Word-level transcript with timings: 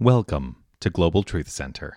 Welcome 0.00 0.62
to 0.78 0.90
Global 0.90 1.24
Truth 1.24 1.48
Center. 1.48 1.96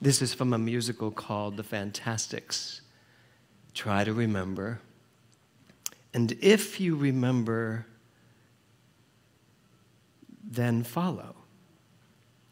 This 0.00 0.20
is 0.20 0.34
from 0.34 0.52
a 0.52 0.58
musical 0.58 1.12
called 1.12 1.56
The 1.56 1.62
Fantasticks. 1.62 2.80
Try 3.72 4.02
to 4.02 4.12
remember. 4.12 4.80
And 6.12 6.32
if 6.40 6.80
you 6.80 6.96
remember, 6.96 7.86
then 10.48 10.82
follow. 10.82 11.34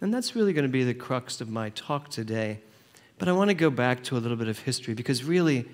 And 0.00 0.12
that's 0.12 0.37
really 0.37 0.52
going 0.52 0.64
to 0.64 0.73
be 0.73 0.84
the 0.84 0.95
crux 0.95 1.41
of 1.41 1.48
my 1.48 1.70
talk 1.70 2.10
today. 2.10 2.60
But 3.18 3.28
I 3.28 3.32
want 3.32 3.48
to 3.48 3.54
go 3.54 3.70
back 3.70 4.04
to 4.04 4.16
a 4.16 4.20
little 4.20 4.37
bit 4.37 4.48
of 4.48 4.59
history 4.59 4.92
because 4.92 5.24
really, 5.24 5.66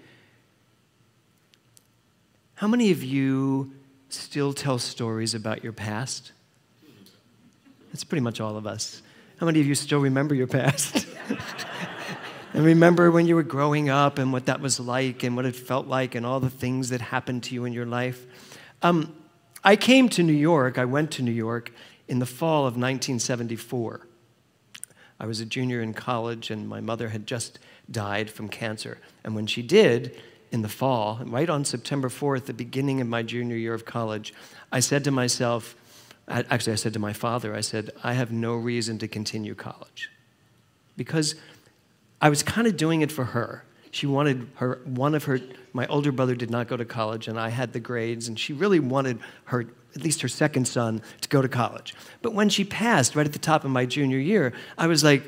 how 2.55 2.69
many 2.69 2.93
of 2.93 3.03
you 3.03 3.73
still 4.09 4.53
tell 4.53 4.79
stories 4.79 5.35
about 5.35 5.65
your 5.65 5.73
past? 5.73 6.33
That's 7.93 8.05
pretty 8.05 8.23
much 8.23 8.41
all 8.41 8.57
of 8.57 8.66
us. 8.66 9.02
How 9.39 9.47
many 9.47 9.61
of 9.61 9.66
you 9.66 9.75
still 9.75 9.99
remember 9.99 10.37
your 10.37 10.47
past? 10.47 11.07
and 12.55 12.65
remember 12.65 13.11
when 13.11 13.27
you 13.27 13.35
were 13.35 13.43
growing 13.43 13.91
up 13.91 14.19
and 14.19 14.33
what 14.33 14.47
that 14.47 14.61
was 14.61 14.79
like 14.79 15.25
and 15.25 15.35
what 15.35 15.45
it 15.45 15.57
felt 15.57 15.89
like 15.89 16.15
and 16.15 16.25
all 16.25 16.39
the 16.39 16.49
things 16.49 16.91
that 16.91 17.01
happened 17.01 17.43
to 17.45 17.55
you 17.55 17.65
in 17.65 17.73
your 17.73 17.87
life? 17.87 18.25
Um, 18.83 19.13
I 19.65 19.77
came 19.77 20.09
to 20.11 20.23
New 20.23 20.33
York, 20.33 20.79
I 20.79 20.85
went 20.85 21.11
to 21.13 21.23
New 21.23 21.33
York 21.33 21.73
in 22.12 22.19
the 22.19 22.27
fall 22.27 22.66
of 22.66 22.75
1974. 22.75 24.07
I 25.18 25.24
was 25.24 25.41
a 25.41 25.46
junior 25.46 25.80
in 25.80 25.95
college 25.95 26.51
and 26.51 26.68
my 26.68 26.79
mother 26.79 27.09
had 27.09 27.27
just 27.27 27.59
died 27.91 28.29
from 28.29 28.51
cancer. 28.51 28.99
And 29.24 29.35
when 29.35 29.46
she 29.46 29.63
did, 29.63 30.21
in 30.51 30.60
the 30.60 30.68
fall, 30.68 31.23
right 31.24 31.49
on 31.49 31.65
September 31.65 32.10
4th, 32.10 32.45
the 32.45 32.52
beginning 32.52 33.01
of 33.01 33.07
my 33.07 33.23
junior 33.23 33.57
year 33.57 33.73
of 33.73 33.87
college, 33.87 34.35
I 34.71 34.80
said 34.80 35.05
to 35.05 35.10
myself, 35.10 35.74
actually, 36.29 36.74
I 36.74 36.77
said 36.77 36.93
to 36.93 36.99
my 36.99 37.15
father, 37.15 37.55
I 37.55 37.63
said, 37.63 37.88
I 38.05 38.13
have 38.13 38.30
no 38.30 38.57
reason 38.57 38.99
to 38.99 39.09
continue 39.09 39.55
college. 39.55 40.10
Because 40.99 41.35
I 42.21 42.29
was 42.29 42.43
kind 42.43 42.66
of 42.66 42.77
doing 42.77 43.01
it 43.01 43.10
for 43.10 43.24
her. 43.24 43.65
She 43.93 44.07
wanted 44.07 44.48
her, 44.54 44.80
one 44.85 45.15
of 45.15 45.24
her, 45.24 45.38
my 45.74 45.87
older 45.87 46.12
brother 46.12 46.35
did 46.35 46.51
not 46.51 46.66
go 46.66 46.79
to 46.79 46.85
college, 46.85 47.29
and 47.29 47.38
I 47.38 47.51
had 47.51 47.74
the 47.74 47.79
grades, 47.79 48.26
and 48.26 48.38
she 48.38 48.54
really 48.54 48.80
wanted 48.80 49.21
her, 49.45 49.66
at 49.95 50.02
least 50.02 50.23
her 50.23 50.29
second 50.29 50.66
son, 50.66 51.02
to 51.21 51.29
go 51.29 51.43
to 51.43 51.49
college. 51.49 51.95
But 52.23 52.32
when 52.32 52.49
she 52.49 52.65
passed, 52.65 53.15
right 53.15 53.26
at 53.26 53.34
the 53.34 53.38
top 53.38 53.65
of 53.65 53.71
my 53.71 53.84
junior 53.84 54.18
year, 54.18 54.54
I 54.79 54.87
was 54.87 55.04
like, 55.04 55.24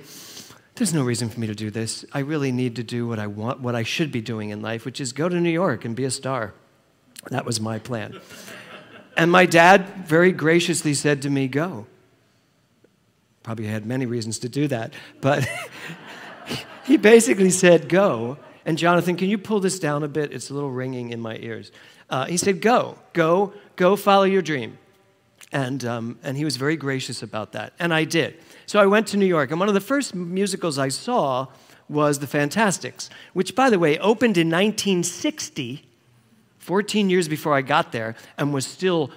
there's 0.77 0.95
no 0.95 1.05
reason 1.05 1.29
for 1.29 1.39
me 1.41 1.47
to 1.47 1.55
do 1.55 1.71
this. 1.71 2.07
I 2.13 2.21
really 2.21 2.53
need 2.53 2.75
to 2.77 2.83
do 2.83 3.07
what 3.07 3.19
I 3.19 3.27
want, 3.27 3.61
what 3.61 3.75
I 3.75 3.83
should 3.83 4.11
be 4.11 4.23
doing 4.23 4.49
in 4.49 4.63
life, 4.63 4.87
which 4.87 4.99
is 4.99 5.13
go 5.13 5.29
to 5.29 5.39
New 5.39 5.51
York 5.51 5.85
and 5.85 5.95
be 5.95 6.05
a 6.05 6.11
star. 6.11 6.55
That 7.31 7.45
was 7.45 7.61
my 7.61 7.79
plan. 7.79 8.19
And 9.15 9.31
my 9.31 9.45
dad 9.45 10.07
very 10.07 10.33
graciously 10.33 10.95
said 10.95 11.21
to 11.23 11.31
me, 11.31 11.49
Go. 11.49 11.87
Probably 13.43 13.67
had 13.67 13.85
many 13.85 14.07
reasons 14.07 14.39
to 14.39 14.49
do 14.49 14.69
that, 14.69 14.95
but 15.21 15.47
he 16.85 16.97
basically 16.97 17.51
said, 17.51 17.91
Go. 17.91 18.39
And 18.67 18.79
Jonathan, 18.79 19.17
can 19.17 19.29
you 19.29 19.39
pull 19.39 19.61
this 19.61 19.79
down 19.79 20.03
a 20.03 20.09
bit? 20.09 20.33
It's 20.33 20.51
a 20.51 20.55
little 20.55 20.71
ringing 20.71 21.11
in 21.11 21.21
my 21.21 21.37
ears. 21.37 21.73
Uh, 22.09 22.27
he 22.27 22.37
said, 22.37 22.61
Go, 22.61 22.99
go, 23.13 23.53
go 23.77 23.97
follow 23.97 24.25
your 24.25 24.43
dream. 24.43 24.79
And, 25.53 25.85
um, 25.85 26.19
and 26.23 26.37
he 26.37 26.45
was 26.45 26.57
very 26.57 26.77
gracious 26.77 27.23
about 27.23 27.53
that. 27.53 27.75
And 27.79 27.95
I 27.95 28.05
did. 28.05 28.37
So 28.67 28.81
I 28.81 28.87
went 28.87 29.07
to 29.09 29.17
New 29.17 29.27
York. 29.27 29.51
And 29.51 29.61
one 29.61 29.69
of 29.69 29.75
the 29.75 29.81
first 29.81 30.15
musicals 30.15 30.79
I 30.79 30.89
saw 30.89 31.47
was 31.89 32.19
The 32.19 32.27
Fantasticks, 32.27 33.11
which, 33.35 33.55
by 33.55 33.71
the 33.71 33.79
way, 33.79 33.99
opened 33.99 34.37
in 34.37 34.49
1960 34.49 35.85
14 36.65 37.11
years 37.11 37.29
before 37.29 37.55
I 37.55 37.61
got 37.61 37.93
there, 37.93 38.17
and 38.39 38.55
was 38.55 38.67
still 38.67 39.11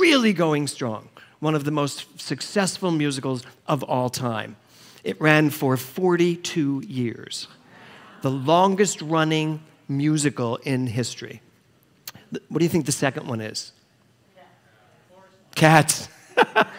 really 0.00 0.32
going 0.32 0.66
strong. 0.66 1.10
One 1.38 1.54
of 1.54 1.64
the 1.64 1.70
most 1.70 2.18
successful 2.18 2.90
musicals 2.90 3.44
of 3.66 3.82
all 3.82 4.08
time. 4.08 4.56
It 5.02 5.20
ran 5.20 5.50
for 5.50 5.76
42 5.76 6.82
years, 6.86 7.46
the 8.24 8.30
longest 8.30 9.02
running 9.02 9.60
musical 9.86 10.56
in 10.56 10.86
history. 10.86 11.42
What 12.48 12.58
do 12.58 12.64
you 12.64 12.70
think 12.70 12.86
the 12.86 12.92
second 12.92 13.28
one 13.28 13.42
is? 13.42 13.72
Cats. 15.54 16.08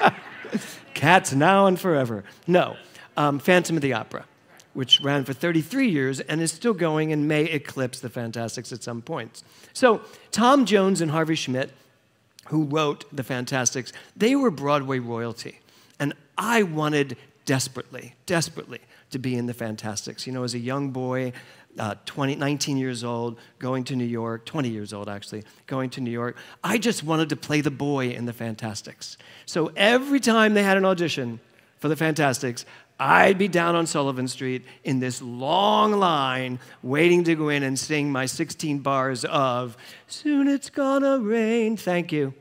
Cats 0.95 1.33
now 1.33 1.67
and 1.67 1.79
forever. 1.79 2.23
No, 2.47 2.77
um, 3.15 3.37
Phantom 3.37 3.75
of 3.75 3.83
the 3.83 3.93
Opera 3.93 4.25
which 4.73 4.99
ran 4.99 5.23
for 5.23 5.31
33 5.31 5.87
years 5.87 6.19
and 6.19 6.41
is 6.41 6.51
still 6.51 6.73
going 6.73 7.13
and 7.13 7.29
may 7.29 7.45
eclipse 7.45 8.01
the 8.01 8.09
Fantasticks 8.09 8.73
at 8.73 8.83
some 8.83 9.01
point. 9.01 9.41
So, 9.71 10.01
Tom 10.31 10.65
Jones 10.65 10.99
and 10.99 11.11
Harvey 11.11 11.35
Schmidt, 11.35 11.71
who 12.47 12.65
wrote 12.65 13.05
the 13.15 13.23
Fantasticks, 13.23 13.93
they 14.17 14.35
were 14.35 14.51
Broadway 14.51 14.99
royalty. 14.99 15.61
And 15.97 16.13
I 16.37 16.63
wanted 16.63 17.15
desperately, 17.45 18.15
desperately 18.25 18.81
to 19.15 19.19
be 19.19 19.35
in 19.35 19.45
the 19.45 19.53
Fantasticks. 19.53 20.27
You 20.27 20.33
know, 20.33 20.43
as 20.43 20.55
a 20.55 20.59
young 20.59 20.91
boy, 20.91 21.31
uh, 21.79 21.95
20, 22.05 22.35
19 22.35 22.75
years 22.75 23.01
old, 23.01 23.39
going 23.59 23.85
to 23.85 23.95
New 23.95 24.03
York, 24.03 24.45
20 24.45 24.67
years 24.67 24.91
old 24.91 25.07
actually, 25.07 25.45
going 25.67 25.89
to 25.91 26.01
New 26.01 26.11
York, 26.11 26.35
I 26.61 26.77
just 26.77 27.01
wanted 27.01 27.29
to 27.29 27.37
play 27.37 27.61
the 27.61 27.71
boy 27.71 28.09
in 28.09 28.25
the 28.25 28.33
Fantasticks. 28.33 29.17
So 29.45 29.71
every 29.77 30.19
time 30.19 30.53
they 30.53 30.63
had 30.63 30.75
an 30.75 30.83
audition 30.83 31.39
for 31.79 31.87
the 31.87 31.95
Fantasticks, 31.95 32.65
I'd 32.99 33.37
be 33.37 33.47
down 33.47 33.73
on 33.75 33.87
Sullivan 33.87 34.27
Street 34.27 34.65
in 34.83 34.99
this 34.99 35.21
long 35.21 35.93
line 35.93 36.59
waiting 36.83 37.23
to 37.23 37.35
go 37.35 37.47
in 37.47 37.63
and 37.63 37.79
sing 37.79 38.11
my 38.11 38.25
16 38.25 38.79
bars 38.79 39.23
of 39.23 39.77
Soon 40.07 40.49
It's 40.49 40.69
Gonna 40.69 41.19
Rain. 41.19 41.77
Thank 41.77 42.11
you. 42.11 42.33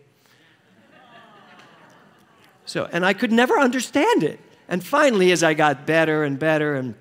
So, 2.67 2.89
and 2.93 3.07
I 3.07 3.13
could 3.13 3.31
never 3.31 3.61
understand 3.61 4.25
it. 4.25 4.41
And 4.69 4.85
finally, 4.85 5.33
as 5.33 5.43
I 5.43 5.55
got 5.55 5.87
better 5.87 6.25
and 6.25 6.39
better, 6.39 6.75
and 6.75 6.95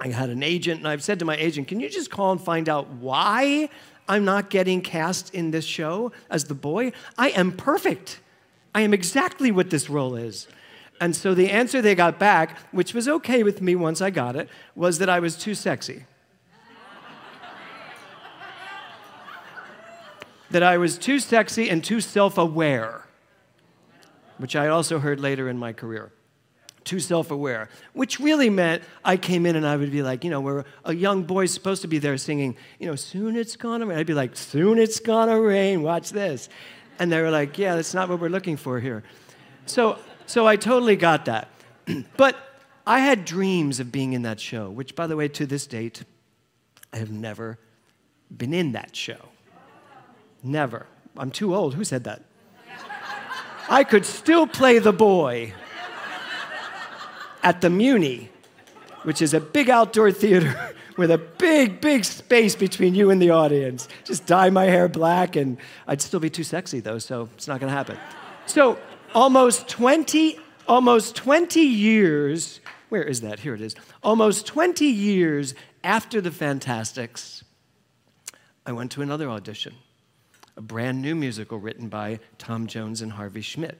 I 0.00 0.08
had 0.08 0.30
an 0.30 0.42
agent, 0.42 0.78
and 0.78 0.88
I've 0.88 1.02
said 1.02 1.18
to 1.18 1.24
my 1.24 1.36
agent, 1.36 1.68
Can 1.68 1.80
you 1.80 1.88
just 1.88 2.10
call 2.10 2.32
and 2.32 2.40
find 2.40 2.68
out 2.68 2.88
why 2.88 3.68
I'm 4.08 4.24
not 4.24 4.50
getting 4.50 4.80
cast 4.80 5.34
in 5.34 5.50
this 5.50 5.64
show 5.64 6.12
as 6.30 6.44
the 6.44 6.54
boy? 6.54 6.92
I 7.16 7.30
am 7.30 7.52
perfect. 7.52 8.20
I 8.74 8.82
am 8.82 8.94
exactly 8.94 9.50
what 9.50 9.70
this 9.70 9.90
role 9.90 10.14
is. 10.14 10.46
And 11.00 11.14
so 11.14 11.34
the 11.34 11.50
answer 11.50 11.80
they 11.80 11.94
got 11.94 12.18
back, 12.18 12.58
which 12.72 12.94
was 12.94 13.08
okay 13.08 13.42
with 13.42 13.60
me 13.60 13.76
once 13.76 14.00
I 14.00 14.10
got 14.10 14.36
it, 14.36 14.48
was 14.74 14.98
that 14.98 15.08
I 15.08 15.20
was 15.20 15.36
too 15.36 15.54
sexy. 15.54 16.04
that 20.50 20.62
I 20.62 20.78
was 20.78 20.96
too 20.96 21.18
sexy 21.18 21.68
and 21.68 21.84
too 21.84 22.00
self 22.00 22.38
aware, 22.38 23.04
which 24.38 24.56
I 24.56 24.68
also 24.68 24.98
heard 24.98 25.20
later 25.20 25.48
in 25.48 25.58
my 25.58 25.72
career. 25.72 26.10
Too 26.88 27.00
self 27.00 27.30
aware, 27.30 27.68
which 27.92 28.18
really 28.18 28.48
meant 28.48 28.82
I 29.04 29.18
came 29.18 29.44
in 29.44 29.56
and 29.56 29.66
I 29.66 29.76
would 29.76 29.92
be 29.92 30.02
like, 30.02 30.24
you 30.24 30.30
know, 30.30 30.40
where 30.40 30.64
a 30.86 30.94
young 30.94 31.22
boy's 31.22 31.52
supposed 31.52 31.82
to 31.82 31.88
be 31.88 31.98
there 31.98 32.16
singing, 32.16 32.56
you 32.78 32.86
know, 32.86 32.94
soon 32.94 33.36
it's 33.36 33.56
gonna 33.56 33.84
rain. 33.84 33.98
I'd 33.98 34.06
be 34.06 34.14
like, 34.14 34.34
soon 34.34 34.78
it's 34.78 34.98
gonna 34.98 35.38
rain, 35.38 35.82
watch 35.82 36.12
this. 36.12 36.48
And 36.98 37.12
they 37.12 37.20
were 37.20 37.30
like, 37.30 37.58
yeah, 37.58 37.76
that's 37.76 37.92
not 37.92 38.08
what 38.08 38.20
we're 38.20 38.30
looking 38.30 38.56
for 38.56 38.80
here. 38.80 39.04
So 39.66 39.98
so 40.24 40.46
I 40.46 40.56
totally 40.56 40.96
got 40.96 41.26
that. 41.26 41.50
but 42.16 42.36
I 42.86 43.00
had 43.00 43.26
dreams 43.26 43.80
of 43.80 43.92
being 43.92 44.14
in 44.14 44.22
that 44.22 44.40
show, 44.40 44.70
which, 44.70 44.96
by 44.96 45.06
the 45.06 45.14
way, 45.14 45.28
to 45.28 45.44
this 45.44 45.66
date, 45.66 46.04
I 46.90 46.96
have 46.96 47.10
never 47.10 47.58
been 48.34 48.54
in 48.54 48.72
that 48.72 48.96
show. 48.96 49.28
Never. 50.42 50.86
I'm 51.18 51.30
too 51.30 51.54
old. 51.54 51.74
Who 51.74 51.84
said 51.84 52.04
that? 52.04 52.22
I 53.68 53.84
could 53.84 54.06
still 54.06 54.46
play 54.46 54.78
the 54.78 54.94
boy 54.94 55.52
at 57.48 57.62
the 57.62 57.68
Muny, 57.68 58.28
which 59.04 59.22
is 59.22 59.32
a 59.32 59.40
big 59.40 59.70
outdoor 59.70 60.12
theater 60.12 60.54
with 60.98 61.10
a 61.10 61.16
big, 61.16 61.80
big 61.80 62.04
space 62.04 62.54
between 62.54 62.94
you 62.94 63.08
and 63.10 63.22
the 63.22 63.30
audience. 63.30 63.88
Just 64.04 64.26
dye 64.26 64.50
my 64.50 64.66
hair 64.66 64.86
black, 64.86 65.34
and 65.34 65.56
I'd 65.86 66.02
still 66.02 66.20
be 66.20 66.28
too 66.28 66.44
sexy, 66.44 66.80
though, 66.80 66.98
so 66.98 67.30
it's 67.32 67.48
not 67.48 67.58
gonna 67.58 67.72
happen. 67.72 67.96
So 68.44 68.78
almost 69.14 69.66
20, 69.66 70.38
almost 70.66 71.16
20 71.16 71.60
years, 71.60 72.60
where 72.90 73.02
is 73.02 73.22
that? 73.22 73.40
Here 73.40 73.54
it 73.54 73.62
is. 73.62 73.74
Almost 74.02 74.46
20 74.46 74.84
years 74.84 75.54
after 75.82 76.20
the 76.20 76.30
Fantasticks, 76.30 77.44
I 78.66 78.72
went 78.72 78.92
to 78.92 79.00
another 79.00 79.30
audition, 79.30 79.74
a 80.54 80.60
brand 80.60 81.00
new 81.00 81.14
musical 81.14 81.58
written 81.58 81.88
by 81.88 82.20
Tom 82.36 82.66
Jones 82.66 83.00
and 83.00 83.12
Harvey 83.12 83.40
Schmidt. 83.40 83.78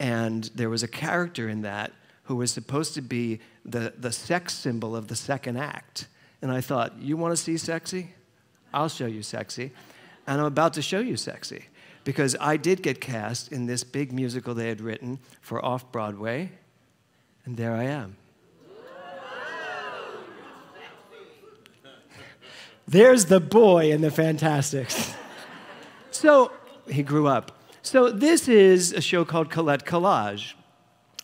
And 0.00 0.50
there 0.56 0.70
was 0.70 0.82
a 0.82 0.88
character 0.88 1.48
in 1.48 1.62
that 1.62 1.92
who 2.30 2.36
was 2.36 2.52
supposed 2.52 2.94
to 2.94 3.02
be 3.02 3.40
the, 3.64 3.92
the 3.98 4.12
sex 4.12 4.54
symbol 4.54 4.94
of 4.94 5.08
the 5.08 5.16
second 5.16 5.56
act. 5.56 6.06
And 6.40 6.52
I 6.52 6.60
thought, 6.60 6.96
you 7.00 7.16
want 7.16 7.32
to 7.32 7.36
see 7.36 7.56
sexy? 7.56 8.14
I'll 8.72 8.88
show 8.88 9.06
you 9.06 9.24
sexy. 9.24 9.72
And 10.28 10.40
I'm 10.40 10.46
about 10.46 10.74
to 10.74 10.82
show 10.82 11.00
you 11.00 11.16
sexy 11.16 11.64
because 12.04 12.36
I 12.40 12.56
did 12.56 12.84
get 12.84 13.00
cast 13.00 13.50
in 13.50 13.66
this 13.66 13.82
big 13.82 14.12
musical 14.12 14.54
they 14.54 14.68
had 14.68 14.80
written 14.80 15.18
for 15.40 15.64
off 15.64 15.90
Broadway, 15.90 16.52
and 17.44 17.56
there 17.56 17.74
I 17.74 17.82
am. 17.82 18.16
There's 22.86 23.24
the 23.24 23.40
boy 23.40 23.90
in 23.90 24.02
the 24.02 24.10
Fantasticks. 24.12 25.14
so 26.12 26.52
he 26.88 27.02
grew 27.02 27.26
up. 27.26 27.58
So 27.82 28.08
this 28.08 28.46
is 28.46 28.92
a 28.92 29.00
show 29.00 29.24
called 29.24 29.50
Colette 29.50 29.84
Collage. 29.84 30.54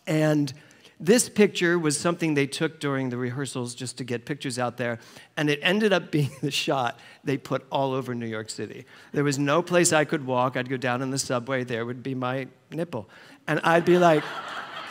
And 0.05 0.53
this 0.99 1.29
picture 1.29 1.79
was 1.79 1.99
something 1.99 2.35
they 2.35 2.47
took 2.47 2.81
during 2.81 3.11
the 3.11 3.19
rehearsals 3.19 3.75
just 3.75 3.99
to 3.99 4.05
get 4.05 4.25
pictures 4.25 4.59
out 4.59 4.79
there, 4.79 4.99
and 5.37 5.51
it 5.51 5.61
ended 5.63 5.93
up 5.93 6.11
being 6.11 6.31
the 6.41 6.51
shot 6.51 6.99
they 7.25 7.37
put 7.37 7.67
all 7.71 7.93
over 7.93 8.15
New 8.15 8.27
York 8.27 8.49
City. 8.51 8.87
There 9.13 9.25
was 9.25 9.39
no 9.39 9.63
place 9.63 9.93
I 9.93 10.05
could 10.05 10.27
walk. 10.27 10.57
I'd 10.57 10.69
go 10.69 10.77
down 10.77 11.03
in 11.03 11.11
the 11.11 11.19
subway, 11.19 11.65
there 11.65 11.85
would 11.85 12.03
be 12.03 12.15
my 12.15 12.49
nipple. 12.71 13.09
And 13.47 13.61
I'd 13.63 13.85
be 13.85 13.99
like, 13.99 14.25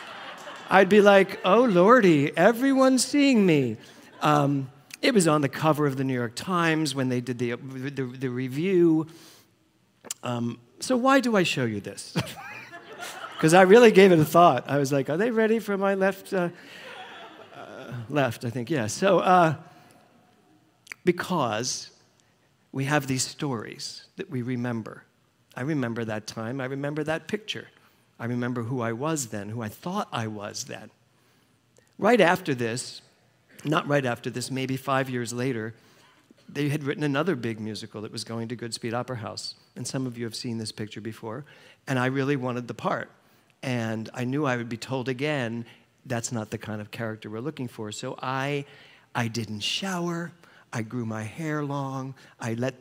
I'd 0.70 0.88
be 0.88 1.00
like, 1.00 1.40
oh 1.44 1.64
lordy, 1.64 2.36
everyone's 2.36 3.04
seeing 3.04 3.44
me. 3.44 3.76
Um, 4.20 4.70
it 5.02 5.14
was 5.14 5.28
on 5.28 5.40
the 5.40 5.48
cover 5.48 5.86
of 5.86 5.96
the 5.96 6.04
New 6.04 6.14
York 6.14 6.34
Times 6.34 6.94
when 6.94 7.08
they 7.08 7.20
did 7.20 7.38
the, 7.38 7.54
the, 7.54 8.04
the 8.04 8.28
review. 8.28 9.06
Um, 10.22 10.58
so, 10.80 10.96
why 10.96 11.20
do 11.20 11.36
I 11.36 11.42
show 11.42 11.64
you 11.64 11.80
this? 11.80 12.16
Because 13.36 13.52
I 13.52 13.62
really 13.62 13.90
gave 13.92 14.12
it 14.12 14.18
a 14.18 14.24
thought. 14.24 14.64
I 14.66 14.78
was 14.78 14.90
like, 14.92 15.10
are 15.10 15.18
they 15.18 15.30
ready 15.30 15.58
for 15.58 15.76
my 15.76 15.94
left? 15.94 16.32
Uh, 16.32 16.48
uh, 17.54 17.92
left, 18.08 18.46
I 18.46 18.50
think, 18.50 18.70
yeah. 18.70 18.86
So, 18.86 19.18
uh, 19.18 19.56
because 21.04 21.90
we 22.72 22.84
have 22.84 23.06
these 23.06 23.22
stories 23.22 24.06
that 24.16 24.30
we 24.30 24.40
remember. 24.40 25.04
I 25.54 25.62
remember 25.62 26.04
that 26.06 26.26
time. 26.26 26.60
I 26.60 26.64
remember 26.64 27.04
that 27.04 27.28
picture. 27.28 27.68
I 28.18 28.24
remember 28.24 28.62
who 28.62 28.80
I 28.80 28.92
was 28.92 29.26
then, 29.26 29.50
who 29.50 29.60
I 29.60 29.68
thought 29.68 30.08
I 30.12 30.26
was 30.26 30.64
then. 30.64 30.90
Right 31.98 32.20
after 32.20 32.54
this, 32.54 33.02
not 33.64 33.86
right 33.86 34.04
after 34.06 34.30
this, 34.30 34.50
maybe 34.50 34.78
five 34.78 35.10
years 35.10 35.32
later, 35.34 35.74
they 36.48 36.70
had 36.70 36.84
written 36.84 37.04
another 37.04 37.36
big 37.36 37.60
musical 37.60 38.00
that 38.02 38.12
was 38.12 38.24
going 38.24 38.48
to 38.48 38.56
Goodspeed 38.56 38.94
Opera 38.94 39.16
House. 39.16 39.54
And 39.74 39.86
some 39.86 40.06
of 40.06 40.16
you 40.16 40.24
have 40.24 40.34
seen 40.34 40.58
this 40.58 40.72
picture 40.72 41.00
before. 41.00 41.44
And 41.86 41.98
I 41.98 42.06
really 42.06 42.36
wanted 42.36 42.68
the 42.68 42.74
part. 42.74 43.10
And 43.62 44.10
I 44.14 44.24
knew 44.24 44.44
I 44.44 44.56
would 44.56 44.68
be 44.68 44.76
told 44.76 45.08
again, 45.08 45.64
that's 46.04 46.30
not 46.30 46.50
the 46.50 46.58
kind 46.58 46.80
of 46.80 46.90
character 46.90 47.28
we're 47.28 47.40
looking 47.40 47.68
for. 47.68 47.90
So 47.92 48.16
I, 48.22 48.64
I 49.14 49.28
didn't 49.28 49.60
shower. 49.60 50.32
I 50.72 50.82
grew 50.82 51.04
my 51.04 51.22
hair 51.22 51.64
long. 51.64 52.14
I 52.38 52.54
let 52.54 52.74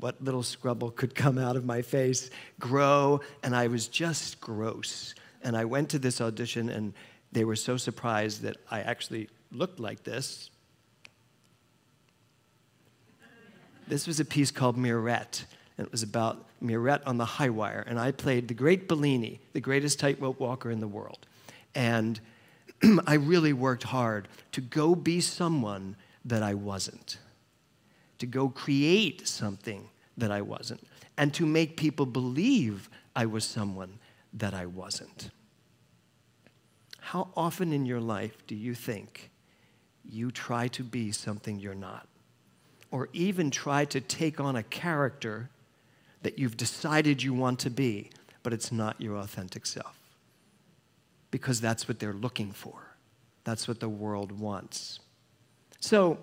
what 0.00 0.22
little 0.22 0.42
scrubble 0.42 0.90
could 0.90 1.14
come 1.14 1.38
out 1.38 1.56
of 1.56 1.64
my 1.64 1.82
face 1.82 2.30
grow. 2.58 3.20
And 3.42 3.54
I 3.54 3.68
was 3.68 3.86
just 3.88 4.40
gross. 4.40 5.14
And 5.42 5.56
I 5.56 5.64
went 5.64 5.90
to 5.90 5.98
this 5.98 6.20
audition, 6.20 6.70
and 6.70 6.92
they 7.30 7.44
were 7.44 7.56
so 7.56 7.76
surprised 7.76 8.42
that 8.42 8.56
I 8.70 8.80
actually 8.80 9.28
looked 9.52 9.78
like 9.78 10.02
this. 10.02 10.50
This 13.86 14.08
was 14.08 14.18
a 14.18 14.24
piece 14.24 14.50
called 14.50 14.76
Mirette. 14.76 15.44
And 15.78 15.86
it 15.86 15.92
was 15.92 16.02
about 16.02 16.45
Mirette 16.60 17.06
on 17.06 17.18
the 17.18 17.24
high 17.24 17.50
wire. 17.50 17.84
And 17.86 17.98
I 17.98 18.12
played 18.12 18.48
the 18.48 18.54
great 18.54 18.88
Bellini, 18.88 19.40
the 19.52 19.60
greatest 19.60 19.98
tightrope 19.98 20.40
walker 20.40 20.70
in 20.70 20.80
the 20.80 20.88
world. 20.88 21.26
And 21.74 22.20
I 23.06 23.14
really 23.14 23.52
worked 23.52 23.84
hard 23.84 24.28
to 24.52 24.60
go 24.60 24.94
be 24.94 25.20
someone 25.20 25.96
that 26.24 26.42
I 26.42 26.54
wasn't, 26.54 27.18
to 28.18 28.26
go 28.26 28.48
create 28.48 29.26
something 29.28 29.88
that 30.16 30.30
I 30.30 30.42
wasn't, 30.42 30.86
and 31.16 31.32
to 31.34 31.46
make 31.46 31.76
people 31.76 32.06
believe 32.06 32.88
I 33.14 33.26
was 33.26 33.44
someone 33.44 33.98
that 34.32 34.54
I 34.54 34.66
wasn't. 34.66 35.30
How 37.00 37.28
often 37.36 37.72
in 37.72 37.86
your 37.86 38.00
life 38.00 38.46
do 38.46 38.54
you 38.54 38.74
think 38.74 39.30
you 40.04 40.30
try 40.30 40.68
to 40.68 40.82
be 40.82 41.12
something 41.12 41.58
you're 41.58 41.74
not? 41.74 42.08
Or 42.90 43.08
even 43.12 43.50
try 43.50 43.84
to 43.86 44.00
take 44.00 44.40
on 44.40 44.56
a 44.56 44.62
character 44.62 45.48
that 46.22 46.38
you've 46.38 46.56
decided 46.56 47.22
you 47.22 47.34
want 47.34 47.58
to 47.60 47.70
be, 47.70 48.10
but 48.42 48.52
it's 48.52 48.72
not 48.72 49.00
your 49.00 49.16
authentic 49.16 49.66
self. 49.66 49.98
Because 51.30 51.60
that's 51.60 51.88
what 51.88 51.98
they're 51.98 52.12
looking 52.12 52.52
for, 52.52 52.96
that's 53.44 53.68
what 53.68 53.80
the 53.80 53.88
world 53.88 54.32
wants. 54.32 55.00
So, 55.80 56.18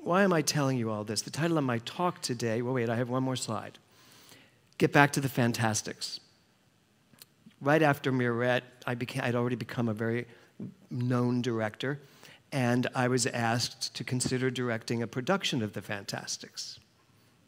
why 0.00 0.24
am 0.24 0.32
I 0.32 0.42
telling 0.42 0.78
you 0.78 0.90
all 0.90 1.04
this? 1.04 1.22
The 1.22 1.30
title 1.30 1.58
of 1.58 1.64
my 1.64 1.78
talk 1.78 2.20
today, 2.22 2.60
well, 2.60 2.74
wait, 2.74 2.88
I 2.88 2.96
have 2.96 3.08
one 3.08 3.22
more 3.22 3.36
slide. 3.36 3.78
Get 4.78 4.92
back 4.92 5.12
to 5.12 5.20
the 5.20 5.28
fantasticks. 5.28 6.18
Right 7.60 7.82
after 7.82 8.10
Mirette, 8.10 8.64
I 8.84 8.96
became, 8.96 9.22
I'd 9.22 9.36
already 9.36 9.54
become 9.54 9.88
a 9.88 9.94
very 9.94 10.26
known 10.90 11.40
director, 11.40 12.00
and 12.50 12.88
I 12.94 13.08
was 13.08 13.26
asked 13.26 13.94
to 13.94 14.04
consider 14.04 14.50
directing 14.50 15.02
a 15.02 15.06
production 15.06 15.62
of 15.62 15.72
the 15.72 15.82
Fantasticks. 15.82 16.78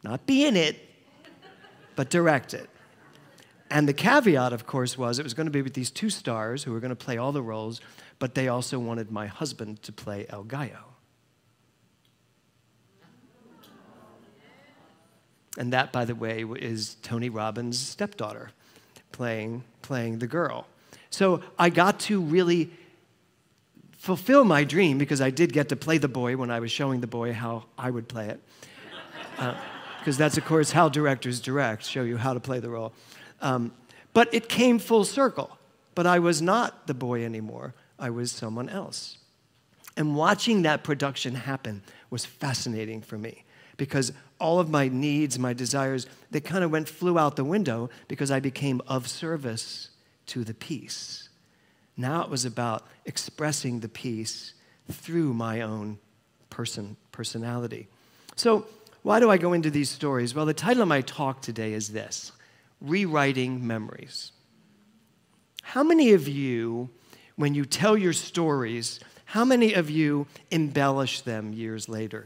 Not 0.05 0.27
be 0.27 0.45
in 0.45 0.55
it, 0.55 0.77
but 1.95 2.11
direct 2.11 2.53
it. 2.53 2.69
And 3.71 3.89
the 3.89 3.93
caveat, 3.93 4.53
of 4.53 4.67
course, 4.67 4.99
was 4.99 5.17
it 5.17 5.23
was 5.23 5.33
going 5.33 5.47
to 5.47 5.51
be 5.51 5.63
with 5.63 5.73
these 5.73 5.89
two 5.89 6.11
stars 6.11 6.63
who 6.63 6.71
were 6.71 6.79
going 6.79 6.91
to 6.91 6.95
play 6.95 7.17
all 7.17 7.31
the 7.31 7.41
roles, 7.41 7.81
but 8.19 8.35
they 8.35 8.47
also 8.47 8.77
wanted 8.77 9.09
my 9.09 9.25
husband 9.25 9.81
to 9.81 9.91
play 9.91 10.27
El 10.29 10.43
Gallo. 10.43 10.93
And 15.57 15.73
that, 15.73 15.91
by 15.91 16.05
the 16.05 16.13
way, 16.13 16.45
is 16.59 16.97
Tony 17.01 17.29
Robbins' 17.29 17.79
stepdaughter 17.79 18.51
playing, 19.11 19.63
playing 19.81 20.19
the 20.19 20.27
girl. 20.27 20.67
So 21.09 21.41
I 21.57 21.69
got 21.71 21.99
to 22.01 22.21
really 22.21 22.69
fulfill 23.97 24.43
my 24.43 24.65
dream 24.65 24.99
because 24.99 25.19
I 25.19 25.31
did 25.31 25.51
get 25.51 25.69
to 25.69 25.75
play 25.75 25.97
the 25.97 26.07
boy 26.07 26.37
when 26.37 26.51
I 26.51 26.59
was 26.59 26.71
showing 26.71 27.01
the 27.01 27.07
boy 27.07 27.33
how 27.33 27.63
I 27.75 27.89
would 27.89 28.07
play 28.07 28.27
it. 28.27 28.39
Uh, 29.39 29.55
because 30.05 30.17
that's, 30.17 30.37
of 30.37 30.45
course, 30.45 30.69
how 30.69 30.87
directors 30.87 31.39
direct, 31.39 31.83
show 31.83 32.03
you 32.03 32.15
how 32.15 32.31
to 32.31 32.39
play 32.39 32.59
the 32.59 32.69
role. 32.69 32.93
Um, 33.41 33.73
but 34.13 34.31
it 34.31 34.47
came 34.47 34.77
full 34.77 35.03
circle. 35.03 35.57
But 35.95 36.05
I 36.05 36.19
was 36.19 36.43
not 36.43 36.85
the 36.85 36.93
boy 36.93 37.25
anymore, 37.25 37.73
I 37.97 38.11
was 38.11 38.31
someone 38.31 38.69
else. 38.69 39.17
And 39.97 40.15
watching 40.15 40.61
that 40.61 40.83
production 40.83 41.33
happen 41.33 41.81
was 42.11 42.23
fascinating 42.23 43.01
for 43.01 43.17
me 43.17 43.45
because 43.77 44.13
all 44.39 44.59
of 44.59 44.69
my 44.69 44.89
needs, 44.89 45.39
my 45.39 45.53
desires, 45.53 46.05
they 46.29 46.39
kind 46.39 46.63
of 46.63 46.69
went 46.69 46.87
flew 46.87 47.17
out 47.17 47.35
the 47.35 47.43
window 47.43 47.89
because 48.07 48.29
I 48.29 48.39
became 48.39 48.83
of 48.87 49.07
service 49.07 49.89
to 50.27 50.43
the 50.43 50.53
piece. 50.53 51.29
Now 51.97 52.21
it 52.21 52.29
was 52.29 52.45
about 52.45 52.85
expressing 53.05 53.79
the 53.79 53.89
piece 53.89 54.53
through 54.91 55.33
my 55.33 55.61
own 55.61 55.97
person, 56.51 56.95
personality. 57.11 57.87
So 58.35 58.67
why 59.05 59.19
do 59.19 59.29
I 59.29 59.37
go 59.37 59.53
into 59.53 59.69
these 59.69 59.91
stories? 59.91 60.33
Well, 60.33 60.47
the 60.47 60.53
title 60.55 60.81
of 60.81 60.87
my 60.87 61.01
talk 61.01 61.39
today 61.39 61.73
is 61.73 61.89
this 61.89 62.31
Rewriting 62.81 63.65
Memories. 63.67 64.31
How 65.61 65.83
many 65.83 66.13
of 66.13 66.27
you, 66.27 66.89
when 67.35 67.53
you 67.53 67.65
tell 67.65 67.95
your 67.95 68.13
stories, 68.13 68.99
how 69.25 69.45
many 69.45 69.75
of 69.75 69.91
you 69.91 70.25
embellish 70.49 71.21
them 71.21 71.53
years 71.53 71.87
later? 71.87 72.25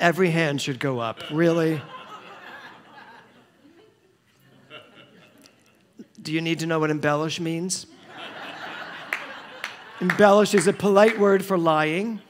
Every 0.00 0.30
hand 0.30 0.60
should 0.60 0.80
go 0.80 0.98
up. 0.98 1.22
Really? 1.30 1.80
Do 6.20 6.32
you 6.32 6.40
need 6.40 6.58
to 6.58 6.66
know 6.66 6.80
what 6.80 6.90
embellish 6.90 7.38
means? 7.38 7.86
embellish 10.00 10.54
is 10.54 10.66
a 10.66 10.72
polite 10.72 11.20
word 11.20 11.44
for 11.44 11.56
lying. 11.56 12.20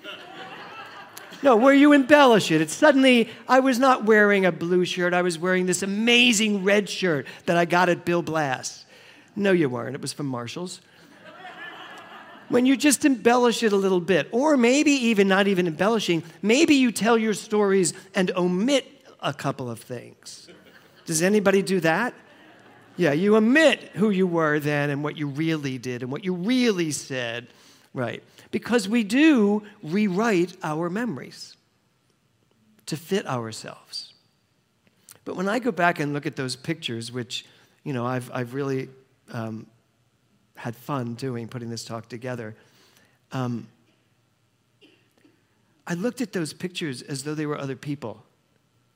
No, 1.45 1.57
where 1.57 1.75
you 1.75 1.93
embellish 1.93 2.51
it. 2.51 2.63
It's 2.63 2.75
suddenly, 2.75 3.29
I 3.47 3.61
was 3.61 3.79
not 3.79 4.07
wearing 4.07 4.47
a 4.47 4.51
blue 4.51 4.87
shirt. 4.87 5.13
I 5.13 5.21
was 5.21 5.39
wearing 5.39 5.67
this 5.67 5.83
amazing 5.83 6.65
red 6.65 6.89
shirt 6.89 7.27
that 7.45 7.59
I 7.59 7.67
got 7.67 7.91
at 7.91 8.07
Bill 8.07 8.23
Blass. 8.23 8.87
No, 9.37 9.53
you 9.53 9.69
weren't. 9.69 9.95
It 9.95 10.01
was 10.01 10.15
from 10.15 10.25
Marshall's. 10.25 10.81
When 12.49 12.65
you 12.65 12.79
just 12.79 13.05
embellish 13.05 13.63
it 13.63 13.73
a 13.73 13.77
little 13.77 14.01
bit, 14.01 14.27
or 14.33 14.57
maybe 14.57 14.93
even 14.93 15.29
not 15.29 15.47
even 15.47 15.67
embellishing, 15.67 16.23
maybe 16.41 16.77
you 16.77 16.91
tell 16.91 17.19
your 17.19 17.35
stories 17.35 17.93
and 18.15 18.31
omit 18.31 18.87
a 19.21 19.35
couple 19.35 19.71
of 19.71 19.81
things. 19.81 20.49
Does 21.05 21.21
anybody 21.21 21.61
do 21.61 21.79
that? 21.81 22.15
Yeah, 22.97 23.13
you 23.13 23.37
omit 23.37 23.81
who 23.97 24.09
you 24.09 24.27
were 24.27 24.61
then 24.61 24.89
and 24.89 25.05
what 25.05 25.19
you 25.19 25.27
really 25.27 25.77
did 25.77 26.03
and 26.03 26.11
what 26.11 26.25
you 26.25 26.33
really 26.33 26.91
said. 26.91 27.49
Right 27.93 28.23
because 28.55 28.89
we 28.89 29.03
do 29.03 29.65
rewrite 29.83 30.57
our 30.63 30.89
memories 30.89 31.57
to 32.87 32.97
fit 32.97 33.27
ourselves. 33.27 34.13
But 35.25 35.35
when 35.35 35.49
I 35.49 35.59
go 35.59 35.73
back 35.73 35.99
and 35.99 36.13
look 36.13 36.25
at 36.25 36.37
those 36.37 36.55
pictures, 36.55 37.11
which, 37.11 37.45
you 37.83 37.93
know, 37.93 38.07
I've, 38.07 38.31
I've 38.33 38.55
really 38.55 38.91
um, 39.33 39.67
had 40.55 40.77
fun 40.77 41.15
doing, 41.15 41.49
putting 41.49 41.69
this 41.69 41.85
talk 41.85 42.09
together, 42.09 42.55
um, 43.33 43.67
I 45.85 45.95
looked 45.95 46.21
at 46.21 46.33
those 46.33 46.53
pictures 46.53 47.03
as 47.03 47.25
though 47.25 47.35
they 47.35 47.47
were 47.47 47.59
other 47.59 47.75
people. 47.75 48.23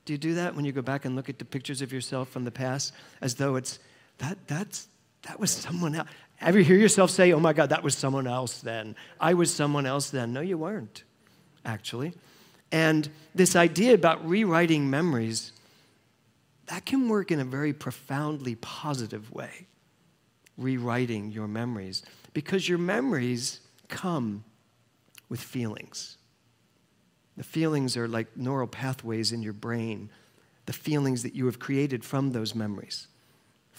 Do 0.05 0.13
you 0.13 0.17
do 0.17 0.35
that 0.35 0.55
when 0.55 0.63
you 0.63 0.71
go 0.71 0.81
back 0.81 1.03
and 1.03 1.17
look 1.17 1.27
at 1.27 1.37
the 1.37 1.43
pictures 1.43 1.81
of 1.81 1.91
yourself 1.91 2.29
from 2.29 2.45
the 2.45 2.51
past 2.51 2.93
as 3.19 3.35
though 3.35 3.57
it's 3.57 3.79
that 4.19 4.37
that's 4.47 4.87
that 5.23 5.37
was 5.37 5.51
someone 5.51 5.95
else? 5.95 6.07
Ever 6.41 6.59
hear 6.59 6.77
yourself 6.77 7.11
say, 7.11 7.33
"Oh 7.33 7.39
my 7.39 7.53
God, 7.53 7.69
that 7.69 7.83
was 7.83 7.95
someone 7.95 8.27
else 8.27 8.61
then. 8.61 8.95
I 9.19 9.33
was 9.33 9.53
someone 9.53 9.85
else 9.85 10.09
then." 10.09 10.31
No, 10.31 10.41
you 10.41 10.57
weren't, 10.57 11.03
actually. 11.65 12.13
And 12.71 13.09
this 13.35 13.55
idea 13.55 13.93
about 13.93 14.27
rewriting 14.27 14.89
memories, 14.89 15.51
that 16.67 16.85
can 16.85 17.09
work 17.09 17.31
in 17.31 17.39
a 17.39 17.45
very 17.45 17.73
profoundly 17.73 18.55
positive 18.55 19.31
way. 19.31 19.67
Rewriting 20.57 21.31
your 21.31 21.47
memories, 21.47 22.03
because 22.33 22.69
your 22.69 22.77
memories 22.77 23.59
come 23.87 24.43
with 25.29 25.41
feelings. 25.41 26.17
The 27.37 27.43
feelings 27.43 27.95
are 27.95 28.07
like 28.07 28.35
neural 28.35 28.67
pathways 28.67 29.31
in 29.31 29.41
your 29.41 29.53
brain, 29.53 30.09
the 30.65 30.73
feelings 30.73 31.23
that 31.23 31.33
you 31.35 31.45
have 31.45 31.59
created 31.59 32.03
from 32.03 32.31
those 32.31 32.53
memories. 32.53 33.07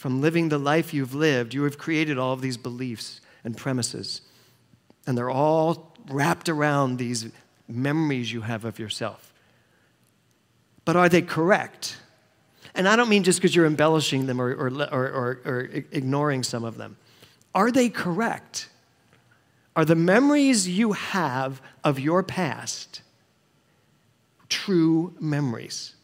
From 0.01 0.23
living 0.23 0.49
the 0.49 0.57
life 0.57 0.95
you've 0.95 1.15
lived, 1.15 1.53
you 1.53 1.65
have 1.65 1.77
created 1.77 2.17
all 2.17 2.33
of 2.33 2.41
these 2.41 2.57
beliefs 2.57 3.21
and 3.45 3.55
premises. 3.55 4.23
And 5.07 5.17
they're 5.17 5.29
all 5.29 5.95
wrapped 6.09 6.49
around 6.49 6.97
these 6.97 7.31
memories 7.69 8.33
you 8.33 8.41
have 8.41 8.65
of 8.65 8.79
yourself. 8.79 9.35
But 10.87 10.97
are 10.97 11.11
they 11.11 11.21
correct? 11.21 11.99
And 12.75 12.89
I 12.89 12.97
don't 12.97 13.11
mean 13.11 13.25
just 13.25 13.41
because 13.41 13.55
you're 13.55 13.67
embellishing 13.67 14.25
them 14.25 14.41
or, 14.41 14.51
or, 14.55 14.71
or, 14.71 15.41
or, 15.45 15.69
ignoring 15.93 16.45
some 16.45 16.65
of 16.65 16.79
them. 16.79 16.97
Are 17.55 17.71
they 17.71 17.91
correct? 17.91 18.71
Are 19.77 19.85
the 19.85 19.97
memories 19.97 20.67
you 20.67 20.93
have 20.93 21.61
of 21.85 22.01
your 22.01 22.23
past 22.23 23.03
true 24.49 25.13
memories? 25.21 25.95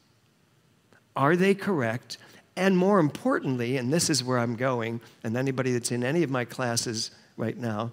Are 1.17 1.35
they 1.35 1.55
correct? 1.55 2.19
And 2.57 2.77
more 2.77 2.99
importantly, 2.99 3.77
and 3.77 3.93
this 3.93 4.09
is 4.09 4.25
where 4.25 4.39
I'm 4.39 4.57
going, 4.57 5.01
and 5.23 5.37
anybody 5.37 5.73
that's 5.73 5.93
in 5.93 6.03
any 6.03 6.23
of 6.23 6.31
my 6.31 6.45
classes 6.45 7.11
right 7.37 7.57
now, 7.57 7.93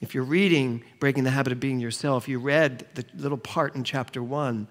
if 0.00 0.14
you're 0.14 0.24
reading 0.24 0.82
Breaking 0.98 1.22
the 1.22 1.30
Habit 1.30 1.52
of 1.52 1.60
Being 1.60 1.78
Yourself, 1.78 2.26
you 2.26 2.38
read 2.38 2.86
the 2.94 3.04
little 3.14 3.38
part 3.38 3.76
in 3.76 3.84
chapter 3.84 4.22
one 4.22 4.66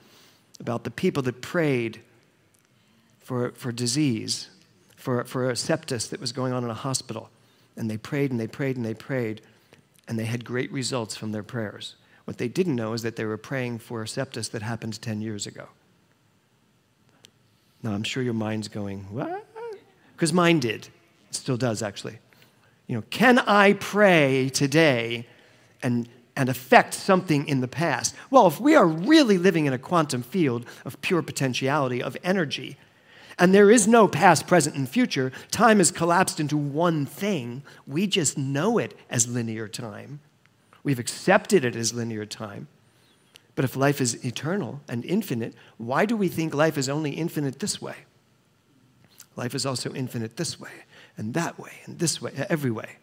about 0.59 0.83
the 0.83 0.91
people 0.91 1.23
that 1.23 1.41
prayed 1.41 2.01
for, 3.21 3.51
for 3.51 3.71
disease, 3.71 4.49
for, 4.97 5.23
for 5.23 5.49
a 5.49 5.53
sepsis 5.53 6.09
that 6.09 6.19
was 6.19 6.33
going 6.33 6.51
on 6.51 6.63
in 6.63 6.69
a 6.69 6.75
hospital. 6.75 7.29
And 7.77 7.89
they 7.89 7.97
prayed 7.97 8.31
and 8.31 8.39
they 8.39 8.47
prayed 8.47 8.75
and 8.75 8.85
they 8.85 8.93
prayed, 8.93 9.41
and 10.07 10.19
they 10.19 10.25
had 10.25 10.43
great 10.43 10.71
results 10.71 11.15
from 11.15 11.31
their 11.31 11.43
prayers. 11.43 11.95
What 12.25 12.37
they 12.37 12.49
didn't 12.49 12.75
know 12.75 12.93
is 12.93 13.01
that 13.03 13.15
they 13.15 13.25
were 13.25 13.37
praying 13.37 13.79
for 13.79 14.01
a 14.01 14.05
sepsis 14.05 14.51
that 14.51 14.61
happened 14.61 15.01
10 15.01 15.21
years 15.21 15.47
ago. 15.47 15.69
Now, 17.83 17.93
I'm 17.93 18.03
sure 18.03 18.21
your 18.21 18.33
mind's 18.33 18.67
going, 18.67 19.05
what? 19.11 19.45
Because 20.13 20.33
mine 20.33 20.59
did. 20.59 20.87
It 21.29 21.35
still 21.35 21.57
does, 21.57 21.81
actually. 21.81 22.19
You 22.87 22.97
know, 22.97 23.03
can 23.09 23.39
I 23.39 23.73
pray 23.73 24.49
today 24.49 25.27
and, 25.81 26.07
and 26.35 26.49
affect 26.49 26.93
something 26.93 27.47
in 27.47 27.61
the 27.61 27.67
past? 27.67 28.15
Well, 28.29 28.47
if 28.47 28.59
we 28.59 28.75
are 28.75 28.85
really 28.85 29.37
living 29.37 29.65
in 29.65 29.73
a 29.73 29.79
quantum 29.79 30.21
field 30.21 30.65
of 30.85 31.01
pure 31.01 31.21
potentiality, 31.21 32.03
of 32.03 32.15
energy, 32.23 32.77
and 33.39 33.55
there 33.55 33.71
is 33.71 33.87
no 33.87 34.07
past, 34.07 34.45
present, 34.45 34.75
and 34.75 34.87
future, 34.87 35.31
time 35.49 35.81
is 35.81 35.89
collapsed 35.89 36.39
into 36.39 36.57
one 36.57 37.07
thing. 37.07 37.63
We 37.87 38.05
just 38.05 38.37
know 38.37 38.77
it 38.77 38.95
as 39.09 39.27
linear 39.27 39.67
time. 39.67 40.19
We've 40.83 40.99
accepted 40.99 41.65
it 41.65 41.75
as 41.75 41.93
linear 41.93 42.25
time. 42.25 42.67
But 43.61 43.69
if 43.69 43.75
life 43.75 44.01
is 44.01 44.25
eternal 44.25 44.81
and 44.89 45.05
infinite, 45.05 45.53
why 45.77 46.07
do 46.07 46.17
we 46.17 46.29
think 46.29 46.55
life 46.55 46.79
is 46.79 46.89
only 46.89 47.11
infinite 47.11 47.59
this 47.59 47.79
way? 47.79 47.93
Life 49.35 49.53
is 49.53 49.67
also 49.67 49.93
infinite 49.93 50.35
this 50.35 50.59
way, 50.59 50.71
and 51.15 51.35
that 51.35 51.59
way, 51.59 51.73
and 51.85 51.99
this 51.99 52.19
way, 52.19 52.31
every 52.49 52.71
way. 52.71 52.97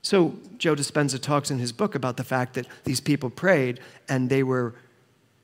So, 0.00 0.36
Joe 0.58 0.76
Dispenza 0.76 1.20
talks 1.20 1.50
in 1.50 1.58
his 1.58 1.72
book 1.72 1.96
about 1.96 2.16
the 2.16 2.22
fact 2.22 2.54
that 2.54 2.68
these 2.84 3.00
people 3.00 3.30
prayed 3.30 3.80
and 4.08 4.30
they 4.30 4.44
were 4.44 4.76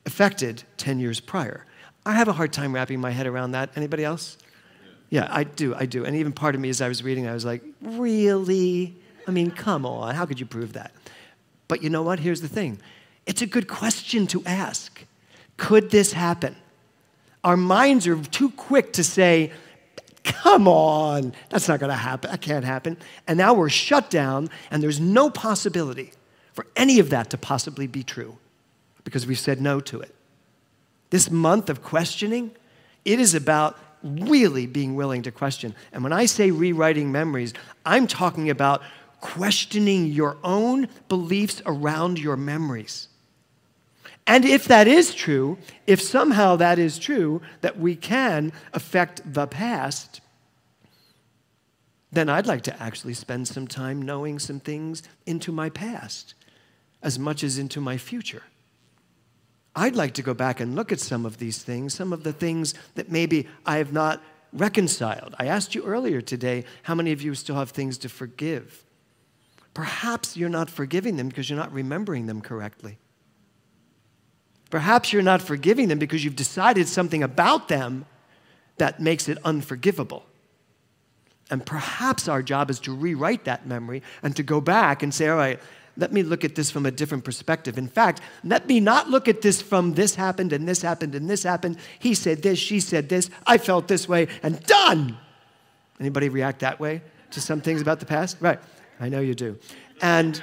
affected 0.05 0.63
10 0.77 0.97
years 0.99 1.19
prior. 1.19 1.65
I 2.05 2.13
have 2.13 2.29
a 2.29 2.33
hard 2.39 2.53
time 2.53 2.71
wrapping 2.71 3.01
my 3.01 3.11
head 3.11 3.27
around 3.27 3.51
that. 3.51 3.71
Anybody 3.75 4.05
else? 4.05 4.37
Yeah, 5.09 5.27
I 5.29 5.43
do, 5.43 5.75
I 5.75 5.87
do. 5.87 6.05
And 6.05 6.15
even 6.15 6.31
part 6.31 6.55
of 6.55 6.61
me, 6.61 6.69
as 6.69 6.79
I 6.79 6.87
was 6.87 7.03
reading, 7.03 7.27
I 7.27 7.33
was 7.33 7.43
like, 7.43 7.61
really? 7.81 8.95
I 9.27 9.31
mean, 9.31 9.51
come 9.51 9.85
on, 9.85 10.15
how 10.15 10.25
could 10.25 10.39
you 10.39 10.45
prove 10.45 10.71
that? 10.71 10.93
But 11.67 11.83
you 11.83 11.89
know 11.89 12.03
what? 12.03 12.19
Here's 12.19 12.39
the 12.39 12.47
thing 12.47 12.79
it's 13.25 13.41
a 13.41 13.47
good 13.47 13.67
question 13.67 14.27
to 14.27 14.43
ask. 14.45 15.03
Could 15.57 15.91
this 15.91 16.13
happen? 16.13 16.55
Our 17.43 17.57
minds 17.57 18.07
are 18.07 18.21
too 18.21 18.49
quick 18.51 18.93
to 18.93 19.03
say, 19.03 19.51
come 20.23 20.67
on, 20.67 21.33
that's 21.49 21.67
not 21.67 21.79
going 21.79 21.91
to 21.91 21.95
happen. 21.95 22.31
That 22.31 22.41
can't 22.41 22.65
happen. 22.65 22.97
And 23.27 23.37
now 23.37 23.53
we're 23.53 23.69
shut 23.69 24.09
down, 24.09 24.49
and 24.71 24.81
there's 24.81 24.99
no 24.99 25.29
possibility 25.29 26.11
for 26.53 26.65
any 26.75 26.99
of 26.99 27.09
that 27.11 27.29
to 27.31 27.37
possibly 27.37 27.87
be 27.87 28.03
true 28.03 28.37
because 29.03 29.27
we've 29.27 29.39
said 29.39 29.61
no 29.61 29.79
to 29.81 30.01
it. 30.01 30.13
This 31.11 31.29
month 31.29 31.69
of 31.69 31.83
questioning, 31.83 32.51
it 33.05 33.19
is 33.19 33.35
about 33.35 33.77
really 34.03 34.65
being 34.65 34.95
willing 34.95 35.21
to 35.23 35.31
question. 35.31 35.75
And 35.91 36.03
when 36.03 36.13
I 36.13 36.25
say 36.25 36.51
rewriting 36.51 37.11
memories, 37.11 37.53
I'm 37.85 38.07
talking 38.07 38.49
about 38.49 38.81
questioning 39.21 40.07
your 40.07 40.37
own 40.43 40.87
beliefs 41.07 41.61
around 41.65 42.19
your 42.19 42.37
memories. 42.37 43.07
And 44.27 44.43
if 44.43 44.65
that 44.65 44.87
is 44.87 45.13
true, 45.13 45.57
if 45.85 46.01
somehow 46.01 46.55
that 46.55 46.79
is 46.79 46.97
true, 46.97 47.41
that 47.61 47.79
we 47.79 47.95
can 47.95 48.51
affect 48.73 49.21
the 49.33 49.45
past, 49.45 50.21
then 52.11 52.29
I'd 52.29 52.47
like 52.47 52.63
to 52.63 52.81
actually 52.81 53.13
spend 53.13 53.47
some 53.47 53.67
time 53.67 54.01
knowing 54.01 54.39
some 54.39 54.59
things 54.59 55.03
into 55.25 55.51
my 55.51 55.69
past 55.69 56.33
as 57.03 57.19
much 57.19 57.43
as 57.43 57.59
into 57.59 57.79
my 57.79 57.97
future. 57.97 58.43
I'd 59.75 59.95
like 59.95 60.13
to 60.13 60.23
go 60.23 60.33
back 60.33 60.59
and 60.59 60.75
look 60.75 60.91
at 60.91 60.99
some 60.99 61.25
of 61.25 61.37
these 61.37 61.61
things, 61.61 61.93
some 61.93 62.13
of 62.13 62.23
the 62.23 62.33
things 62.33 62.73
that 62.95 63.11
maybe 63.11 63.47
I 63.65 63.77
have 63.77 63.91
not 63.91 64.23
reconciled. 64.53 65.35
I 65.37 65.47
asked 65.47 65.75
you 65.75 65.83
earlier 65.83 66.21
today 66.21 66.63
how 66.83 66.95
many 66.95 67.11
of 67.11 67.21
you 67.21 67.35
still 67.35 67.57
have 67.57 67.71
things 67.71 67.97
to 67.99 68.09
forgive. 68.09 68.85
Perhaps 69.73 70.37
you're 70.37 70.49
not 70.49 70.69
forgiving 70.69 71.17
them 71.17 71.27
because 71.27 71.49
you're 71.49 71.59
not 71.59 71.73
remembering 71.73 72.25
them 72.25 72.41
correctly. 72.41 72.97
Perhaps 74.69 75.13
you're 75.13 75.21
not 75.21 75.41
forgiving 75.41 75.87
them 75.87 75.99
because 75.99 76.23
you've 76.23 76.35
decided 76.35 76.87
something 76.87 77.23
about 77.23 77.67
them 77.67 78.05
that 78.77 78.99
makes 78.99 79.29
it 79.29 79.37
unforgivable. 79.45 80.25
And 81.49 81.65
perhaps 81.65 82.27
our 82.27 82.41
job 82.41 82.69
is 82.69 82.79
to 82.81 82.95
rewrite 82.95 83.45
that 83.45 83.67
memory 83.67 84.01
and 84.23 84.35
to 84.35 84.43
go 84.43 84.59
back 84.59 85.03
and 85.03 85.13
say, 85.13 85.29
all 85.29 85.37
right, 85.37 85.59
let 85.97 86.11
me 86.11 86.23
look 86.23 86.43
at 86.43 86.55
this 86.55 86.71
from 86.71 86.85
a 86.85 86.91
different 86.91 87.23
perspective. 87.23 87.77
In 87.77 87.87
fact, 87.87 88.19
let 88.43 88.67
me 88.67 88.79
not 88.79 89.09
look 89.09 89.27
at 89.27 89.41
this 89.41 89.61
from 89.61 89.93
this 89.93 90.15
happened 90.15 90.51
and 90.51 90.67
this 90.67 90.81
happened 90.81 91.15
and 91.15 91.29
this 91.29 91.43
happened. 91.43 91.77
He 91.99 92.13
said 92.15 92.41
this, 92.41 92.59
she 92.59 92.79
said 92.79 93.07
this, 93.07 93.29
I 93.45 93.57
felt 93.57 93.87
this 93.87 94.09
way, 94.09 94.27
and 94.43 94.61
done. 94.63 95.17
Anybody 95.99 96.27
react 96.29 96.59
that 96.59 96.79
way 96.79 97.01
to 97.31 97.39
some 97.39 97.61
things 97.61 97.81
about 97.81 97.99
the 97.99 98.05
past? 98.05 98.37
Right. 98.41 98.59
I 98.99 99.09
know 99.09 99.21
you 99.21 99.35
do. 99.35 99.57
And 100.01 100.41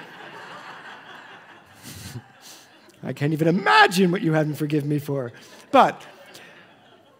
I 3.02 3.12
can't 3.12 3.32
even 3.32 3.48
imagine 3.48 4.10
what 4.12 4.22
you 4.22 4.32
haven't 4.32 4.54
forgiven 4.54 4.88
me 4.88 4.98
for. 4.98 5.32
But 5.70 6.00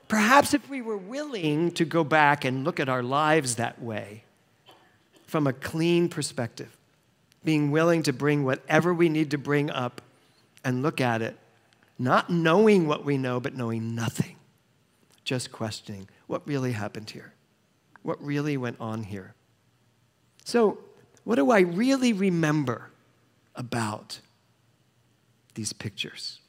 perhaps 0.09 0.55
if 0.55 0.69
we 0.69 0.81
were 0.83 0.97
willing 0.97 1.73
to 1.73 1.85
go 1.85 2.05
back 2.05 2.45
and 2.45 2.65
look 2.65 2.79
at 2.79 2.89
our 2.89 3.03
lives 3.03 3.57
that 3.57 3.83
way, 3.83 4.25
from 5.27 5.47
a 5.47 5.53
clean 5.53 6.09
perspective, 6.09 6.77
being 7.45 7.71
willing 7.71 8.03
to 8.05 8.13
bring 8.13 8.45
whatever 8.45 8.95
we 8.95 9.09
need 9.09 9.31
to 9.31 9.39
bring 9.39 9.71
up 9.71 10.03
and 10.63 10.83
look 10.83 11.01
at 11.01 11.23
it, 11.23 11.37
not 11.99 12.31
knowing 12.31 12.87
what 12.87 13.05
we 13.05 13.17
know, 13.17 13.41
but 13.41 13.55
knowing 13.55 13.95
nothing, 13.95 14.37
just 15.25 15.51
questioning 15.51 16.09
what 16.27 16.47
really 16.47 16.73
happened 16.73 17.11
here, 17.11 17.33
what 18.03 18.23
really 18.23 18.57
went 18.57 18.77
on 18.81 19.05
here. 19.05 19.35
So, 20.45 20.79
what 21.25 21.37
do 21.37 21.51
I 21.51 21.61
really 21.61 22.13
remember 22.13 22.91
about 23.55 24.21
these 25.55 25.73
pictures? 25.73 26.41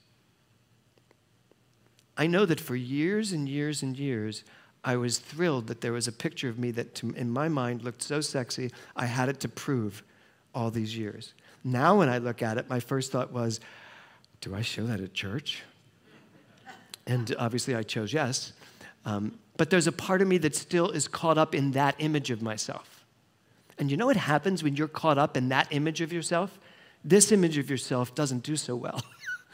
I 2.18 2.28
know 2.28 2.46
that 2.46 2.60
for 2.60 2.76
years 2.76 3.32
and 3.32 3.50
years 3.50 3.82
and 3.82 3.98
years, 3.98 4.44
I 4.84 4.98
was 4.98 5.18
thrilled 5.18 5.68
that 5.68 5.82
there 5.82 5.94
was 5.94 6.08
a 6.08 6.12
picture 6.12 6.50
of 6.50 6.60
me 6.60 6.72
that, 6.72 6.94
to, 6.96 7.12
in 7.12 7.32
my 7.32 7.48
mind, 7.48 7.84
looked 7.84 8.02
so 8.04 8.22
sexy, 8.22 8.72
I 8.96 9.06
had 9.06 9.30
it 9.30 9.40
to 9.42 9.48
prove 9.48 10.04
all 10.54 10.70
these 10.70 10.98
years. 10.98 11.34
Now, 11.64 11.98
when 11.98 12.10
I 12.10 12.18
look 12.18 12.42
at 12.42 12.58
it, 12.58 12.70
my 12.70 12.80
first 12.80 13.12
thought 13.12 13.32
was, 13.32 13.60
do 14.42 14.54
I 14.54 14.62
show 14.62 14.86
that 14.86 15.00
at 15.00 15.14
church? 15.14 15.64
And 17.08 17.34
obviously, 17.40 17.76
I 17.76 17.84
chose 17.84 18.14
yes. 18.14 18.54
Um, 19.06 19.40
but 19.58 19.70
there's 19.70 19.88
a 19.88 19.92
part 19.92 20.22
of 20.22 20.28
me 20.28 20.38
that 20.40 20.56
still 20.56 20.90
is 20.90 21.08
caught 21.08 21.38
up 21.38 21.56
in 21.56 21.72
that 21.72 21.96
image 22.00 22.30
of 22.32 22.42
myself. 22.42 23.06
And 23.78 23.90
you 23.90 23.98
know 23.98 24.06
what 24.06 24.18
happens 24.18 24.64
when 24.64 24.76
you're 24.76 24.88
caught 24.88 25.18
up 25.18 25.36
in 25.36 25.50
that 25.50 25.68
image 25.72 26.02
of 26.02 26.14
yourself? 26.14 26.60
This 27.04 27.32
image 27.32 27.58
of 27.58 27.70
yourself 27.70 28.16
doesn't 28.16 28.44
do 28.44 28.56
so 28.56 28.76
well. 28.76 29.02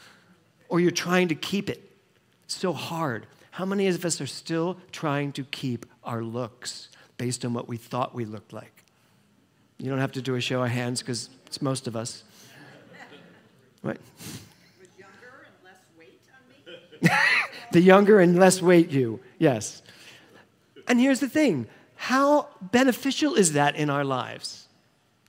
or 0.68 0.80
you're 0.80 0.90
trying 0.90 1.28
to 1.28 1.34
keep 1.34 1.68
it 1.68 1.90
so 2.46 2.72
hard. 2.72 3.26
How 3.52 3.64
many 3.64 3.88
of 3.88 4.04
us 4.04 4.20
are 4.20 4.26
still 4.26 4.78
trying 4.92 5.32
to 5.32 5.44
keep 5.44 5.86
our 6.04 6.22
looks 6.22 6.88
based 7.16 7.44
on 7.44 7.52
what 7.52 7.68
we 7.68 7.76
thought 7.76 8.14
we 8.14 8.24
looked 8.24 8.52
like? 8.52 8.84
You 9.78 9.88
don't 9.88 9.98
have 9.98 10.12
to 10.12 10.22
do 10.22 10.34
a 10.34 10.40
show 10.40 10.62
of 10.62 10.70
hands 10.70 11.00
because 11.00 11.30
it's 11.46 11.60
most 11.60 11.86
of 11.86 11.96
us. 11.96 12.22
What? 13.82 13.98
the 17.72 17.80
younger 17.80 18.20
and 18.20 18.38
less 18.38 18.60
weight 18.60 18.90
you, 18.90 19.20
yes. 19.38 19.82
And 20.86 21.00
here's 21.00 21.20
the 21.20 21.28
thing 21.28 21.66
how 21.96 22.48
beneficial 22.60 23.34
is 23.34 23.52
that 23.54 23.76
in 23.76 23.90
our 23.90 24.04
lives? 24.04 24.68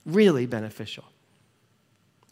Really 0.04 0.46
beneficial. 0.46 1.04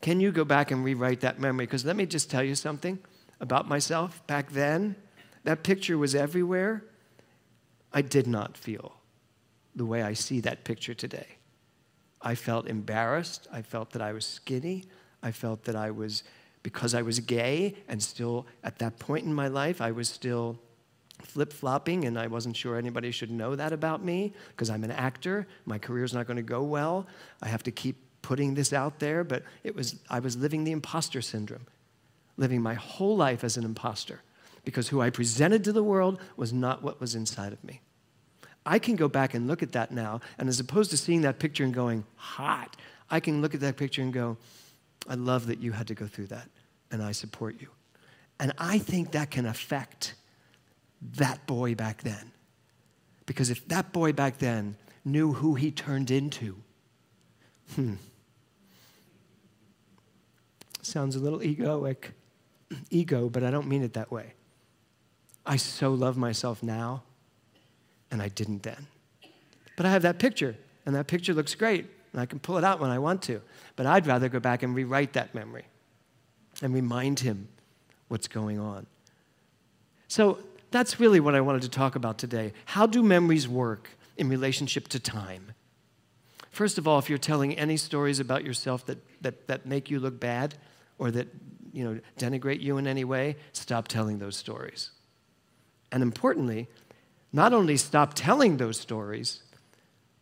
Can 0.00 0.20
you 0.20 0.32
go 0.32 0.44
back 0.44 0.70
and 0.70 0.84
rewrite 0.84 1.20
that 1.20 1.38
memory? 1.38 1.66
Because 1.66 1.84
let 1.84 1.96
me 1.96 2.06
just 2.06 2.30
tell 2.30 2.42
you 2.42 2.54
something 2.54 2.98
about 3.40 3.68
myself. 3.68 4.26
Back 4.26 4.52
then, 4.52 4.96
that 5.44 5.62
picture 5.62 5.98
was 5.98 6.14
everywhere. 6.14 6.84
I 7.92 8.02
did 8.02 8.26
not 8.26 8.56
feel 8.56 8.94
the 9.74 9.84
way 9.84 10.02
I 10.02 10.14
see 10.14 10.40
that 10.40 10.64
picture 10.64 10.94
today. 10.94 11.36
I 12.22 12.34
felt 12.34 12.66
embarrassed. 12.66 13.48
I 13.52 13.62
felt 13.62 13.90
that 13.90 14.02
I 14.02 14.12
was 14.12 14.26
skinny. 14.26 14.84
I 15.22 15.32
felt 15.32 15.64
that 15.64 15.76
I 15.76 15.90
was, 15.90 16.22
because 16.62 16.94
I 16.94 17.02
was 17.02 17.20
gay, 17.20 17.76
and 17.88 18.02
still 18.02 18.46
at 18.64 18.78
that 18.78 18.98
point 18.98 19.26
in 19.26 19.34
my 19.34 19.48
life, 19.48 19.80
I 19.80 19.90
was 19.90 20.08
still 20.08 20.58
flip 21.22 21.52
flopping, 21.52 22.06
and 22.06 22.18
I 22.18 22.26
wasn't 22.26 22.56
sure 22.56 22.76
anybody 22.76 23.10
should 23.10 23.30
know 23.30 23.54
that 23.54 23.72
about 23.72 24.02
me 24.02 24.32
because 24.48 24.70
I'm 24.70 24.84
an 24.84 24.90
actor. 24.90 25.46
My 25.66 25.78
career's 25.78 26.14
not 26.14 26.26
going 26.26 26.38
to 26.38 26.42
go 26.42 26.62
well. 26.62 27.06
I 27.42 27.48
have 27.48 27.62
to 27.64 27.70
keep 27.70 27.96
putting 28.30 28.54
this 28.54 28.72
out 28.72 29.00
there, 29.00 29.24
but 29.24 29.42
it 29.64 29.74
was, 29.74 29.96
I 30.08 30.20
was 30.20 30.36
living 30.36 30.62
the 30.62 30.70
imposter 30.70 31.20
syndrome, 31.20 31.66
living 32.36 32.62
my 32.62 32.74
whole 32.74 33.16
life 33.16 33.42
as 33.42 33.56
an 33.56 33.64
imposter 33.64 34.20
because 34.64 34.86
who 34.86 35.00
I 35.00 35.10
presented 35.10 35.64
to 35.64 35.72
the 35.72 35.82
world 35.82 36.20
was 36.36 36.52
not 36.52 36.80
what 36.80 37.00
was 37.00 37.16
inside 37.16 37.52
of 37.52 37.64
me. 37.64 37.80
I 38.64 38.78
can 38.78 38.94
go 38.94 39.08
back 39.08 39.34
and 39.34 39.48
look 39.48 39.64
at 39.64 39.72
that 39.72 39.90
now, 39.90 40.20
and 40.38 40.48
as 40.48 40.60
opposed 40.60 40.92
to 40.92 40.96
seeing 40.96 41.22
that 41.22 41.40
picture 41.40 41.64
and 41.64 41.74
going, 41.74 42.04
hot, 42.14 42.76
I 43.10 43.18
can 43.18 43.42
look 43.42 43.52
at 43.52 43.60
that 43.62 43.76
picture 43.76 44.00
and 44.00 44.12
go, 44.12 44.36
I 45.08 45.14
love 45.14 45.48
that 45.48 45.58
you 45.58 45.72
had 45.72 45.88
to 45.88 45.96
go 45.96 46.06
through 46.06 46.28
that, 46.28 46.48
and 46.92 47.02
I 47.02 47.10
support 47.10 47.60
you. 47.60 47.66
And 48.38 48.52
I 48.58 48.78
think 48.78 49.10
that 49.10 49.32
can 49.32 49.44
affect 49.44 50.14
that 51.16 51.44
boy 51.48 51.74
back 51.74 52.02
then. 52.04 52.30
Because 53.26 53.50
if 53.50 53.66
that 53.66 53.92
boy 53.92 54.12
back 54.12 54.38
then 54.38 54.76
knew 55.04 55.32
who 55.32 55.56
he 55.56 55.72
turned 55.72 56.12
into, 56.12 56.62
hmm, 57.74 57.94
sounds 60.90 61.16
a 61.16 61.20
little 61.20 61.40
egoic, 61.40 62.12
ego, 62.90 63.28
but 63.28 63.42
I 63.42 63.50
don't 63.50 63.68
mean 63.68 63.82
it 63.82 63.94
that 63.94 64.10
way. 64.10 64.34
I 65.46 65.56
so 65.56 65.92
love 65.92 66.16
myself 66.16 66.62
now, 66.62 67.02
and 68.10 68.20
I 68.20 68.28
didn't 68.28 68.62
then. 68.62 68.86
But 69.76 69.86
I 69.86 69.90
have 69.90 70.02
that 70.02 70.18
picture, 70.18 70.56
and 70.84 70.94
that 70.94 71.06
picture 71.06 71.32
looks 71.32 71.54
great, 71.54 71.86
and 72.12 72.20
I 72.20 72.26
can 72.26 72.38
pull 72.38 72.58
it 72.58 72.64
out 72.64 72.80
when 72.80 72.90
I 72.90 72.98
want 72.98 73.22
to. 73.22 73.40
But 73.76 73.86
I'd 73.86 74.06
rather 74.06 74.28
go 74.28 74.40
back 74.40 74.62
and 74.62 74.74
rewrite 74.74 75.14
that 75.14 75.34
memory 75.34 75.64
and 76.60 76.74
remind 76.74 77.20
him 77.20 77.48
what's 78.08 78.28
going 78.28 78.58
on. 78.58 78.86
So 80.08 80.38
that's 80.70 81.00
really 81.00 81.20
what 81.20 81.34
I 81.34 81.40
wanted 81.40 81.62
to 81.62 81.68
talk 81.70 81.94
about 81.94 82.18
today. 82.18 82.52
How 82.66 82.86
do 82.86 83.02
memories 83.02 83.48
work 83.48 83.88
in 84.16 84.28
relationship 84.28 84.88
to 84.88 85.00
time? 85.00 85.52
First 86.50 86.78
of 86.78 86.86
all, 86.88 86.98
if 86.98 87.08
you're 87.08 87.18
telling 87.18 87.56
any 87.56 87.76
stories 87.76 88.18
about 88.18 88.44
yourself 88.44 88.84
that, 88.86 88.98
that, 89.22 89.46
that 89.46 89.66
make 89.66 89.90
you 89.90 90.00
look 90.00 90.18
bad 90.18 90.56
or 91.00 91.10
that 91.10 91.26
you 91.72 91.82
know, 91.82 91.98
denigrate 92.18 92.60
you 92.60 92.76
in 92.76 92.86
any 92.86 93.04
way, 93.04 93.36
stop 93.52 93.88
telling 93.88 94.18
those 94.18 94.36
stories. 94.36 94.90
And 95.90 96.02
importantly, 96.02 96.68
not 97.32 97.52
only 97.52 97.76
stop 97.76 98.12
telling 98.14 98.58
those 98.58 98.78
stories, 98.78 99.42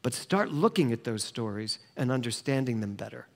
but 0.03 0.15
start 0.15 0.53
looking 0.53 0.93
at 0.93 1.05
those 1.05 1.25
stories 1.25 1.81
and 1.97 2.13
understanding 2.13 2.81
them 2.81 2.95
better. 2.95 3.27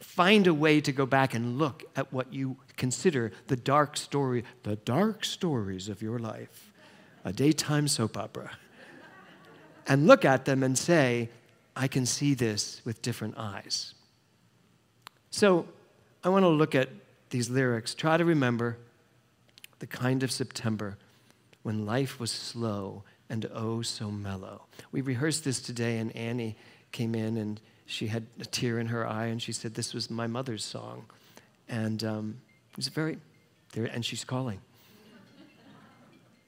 Find 0.00 0.46
a 0.46 0.54
way 0.54 0.80
to 0.80 0.92
go 0.92 1.04
back 1.04 1.34
and 1.34 1.58
look 1.58 1.84
at 1.94 2.10
what 2.12 2.32
you 2.32 2.56
consider 2.76 3.32
the 3.48 3.56
dark 3.56 3.96
story, 3.96 4.44
the 4.62 4.76
dark 4.76 5.24
stories 5.24 5.88
of 5.88 6.00
your 6.00 6.18
life, 6.18 6.72
a 7.24 7.32
daytime 7.32 7.86
soap 7.86 8.16
opera, 8.16 8.52
and 9.86 10.06
look 10.06 10.24
at 10.24 10.46
them 10.46 10.62
and 10.62 10.78
say, 10.78 11.28
I 11.76 11.86
can 11.86 12.06
see 12.06 12.32
this 12.32 12.80
with 12.84 13.02
different 13.02 13.34
eyes. 13.36 13.94
So 15.30 15.66
I 16.24 16.28
want 16.30 16.44
to 16.44 16.48
look 16.48 16.74
at 16.74 16.88
these 17.30 17.48
lyrics. 17.48 17.94
Try 17.94 18.16
to 18.16 18.24
remember 18.24 18.78
the 19.78 19.86
kind 19.86 20.22
of 20.22 20.32
September 20.32 20.98
when 21.62 21.86
life 21.86 22.18
was 22.18 22.30
slow 22.30 23.04
and 23.30 23.48
oh 23.52 23.82
so 23.82 24.10
mellow. 24.10 24.62
We 24.90 25.00
rehearsed 25.00 25.44
this 25.44 25.60
today, 25.60 25.98
and 25.98 26.14
Annie 26.16 26.56
came 26.92 27.14
in 27.14 27.36
and 27.36 27.60
she 27.86 28.06
had 28.08 28.26
a 28.40 28.44
tear 28.44 28.78
in 28.78 28.86
her 28.86 29.06
eye, 29.06 29.26
and 29.26 29.40
she 29.40 29.52
said, 29.52 29.74
This 29.74 29.94
was 29.94 30.10
my 30.10 30.26
mother's 30.26 30.64
song. 30.64 31.06
And 31.68 32.02
um, 32.04 32.40
it 32.70 32.76
was 32.76 32.88
very, 32.88 33.18
and 33.74 34.04
she's 34.04 34.24
calling. 34.24 34.60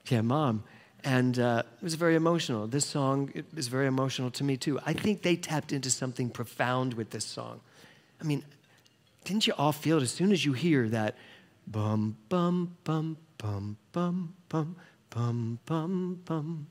yeah, 0.09 0.20
mom. 0.20 0.64
And 1.02 1.38
uh, 1.38 1.62
it 1.80 1.83
was 1.83 1.94
very 1.94 2.14
emotional. 2.14 2.66
This 2.66 2.85
song 2.85 3.33
is 3.56 3.68
very 3.68 3.87
emotional 3.87 4.30
to 4.33 4.44
me, 4.44 4.59
too. 4.59 4.78
I 4.85 4.92
think 4.92 5.22
they 5.22 5.35
tapped 5.37 5.72
into 5.72 5.90
something 5.90 6.28
profound 6.28 6.92
with 6.92 7.09
this 7.09 7.24
song. 7.24 7.61
I 8.20 8.24
mean, 8.24 8.44
didn't 9.24 9.46
you 9.46 9.52
all 9.59 9.72
feel 9.72 9.98
it 9.98 10.02
as 10.02 10.11
soon 10.11 10.33
as 10.33 10.44
you 10.44 10.52
hear 10.52 10.88
that 10.88 11.16
bum, 11.66 12.16
bum, 12.28 12.76
bum, 12.85 13.16
bum, 13.38 13.76
bum, 13.92 14.35
bum, 14.48 14.76
bum, 15.11 15.59
bum, 15.66 16.20
bum? 16.24 16.66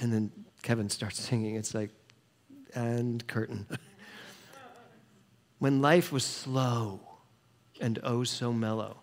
And 0.00 0.12
then 0.12 0.30
Kevin 0.62 0.88
starts 0.88 1.20
singing. 1.28 1.56
It's 1.56 1.74
like, 1.74 1.90
and 2.74 3.26
curtain. 3.26 3.66
when 5.58 5.80
life 5.80 6.12
was 6.12 6.24
slow 6.24 7.00
and 7.80 7.98
oh 8.02 8.24
so 8.24 8.52
mellow. 8.52 8.98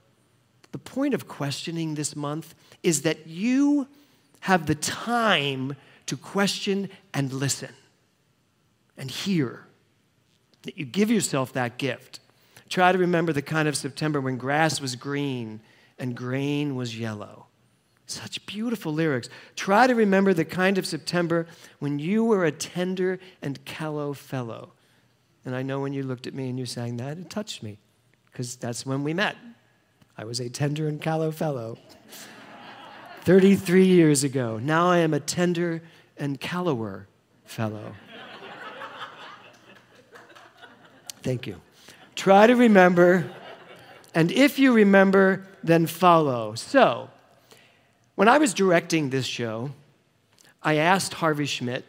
The 0.72 0.78
point 0.78 1.14
of 1.14 1.28
questioning 1.28 1.96
this 1.96 2.16
month 2.16 2.54
is 2.84 3.04
that 3.04 3.28
you 3.28 3.88
have 4.42 4.66
the 4.66 4.76
time 4.76 5.76
to 6.06 6.18
question 6.18 6.90
and 7.14 7.32
listen 7.32 7.74
and 8.98 9.10
hear. 9.10 9.66
That 10.64 10.78
you 10.78 10.86
give 10.86 11.10
yourself 11.10 11.54
that 11.54 11.78
gift. 11.78 12.20
Try 12.70 12.92
to 12.92 12.98
remember 12.98 13.32
the 13.32 13.42
kind 13.42 13.68
of 13.68 13.76
September 13.76 14.20
when 14.20 14.38
grass 14.38 14.82
was 14.82 14.96
green 14.96 15.62
and 16.00 16.16
grain 16.16 16.76
was 16.76 16.98
yellow. 16.98 17.48
Such 18.08 18.46
beautiful 18.46 18.94
lyrics. 18.94 19.30
Try 19.56 19.88
to 19.88 19.96
remember 19.96 20.34
the 20.34 20.46
kind 20.46 20.78
of 20.78 20.86
September 20.86 21.48
when 21.80 21.98
you 22.00 22.24
were 22.24 22.46
a 22.46 22.52
tender 22.52 23.20
and 23.42 23.64
callow 23.66 24.14
fellow. 24.14 24.74
And 25.44 25.56
I 25.56 25.64
know 25.64 25.80
when 25.80 25.94
you 25.94 26.04
looked 26.04 26.28
at 26.28 26.34
me 26.34 26.50
and 26.50 26.60
you 26.60 26.66
sang 26.66 26.98
that, 26.98 27.18
it 27.18 27.30
touched 27.30 27.64
me, 27.64 27.78
because 28.32 28.56
that's 28.56 28.86
when 28.86 29.04
we 29.04 29.14
met. 29.14 29.36
I 30.18 30.26
was 30.26 30.40
a 30.40 30.50
tender 30.50 30.88
and 30.88 31.02
callow 31.02 31.32
fellow 31.32 31.78
33 33.22 33.86
years 33.86 34.24
ago. 34.24 34.60
Now 34.62 34.90
I 34.90 35.00
am 35.00 35.14
a 35.14 35.20
tender 35.20 35.82
and 36.18 36.40
callower 36.40 37.08
fellow. 37.44 37.96
Thank 41.22 41.48
you. 41.48 41.60
Try 42.16 42.48
to 42.48 42.56
remember, 42.56 43.30
and 44.14 44.32
if 44.32 44.58
you 44.58 44.74
remember, 44.74 45.46
then 45.64 45.86
follow. 45.86 46.56
So, 46.56 47.10
when 48.16 48.30
I 48.30 48.38
was 48.38 48.54
directing 48.54 49.10
this 49.10 49.26
show, 49.26 49.72
I 50.64 50.76
asked 50.76 51.14
Harvey 51.16 51.46
Schmidt, 51.46 51.84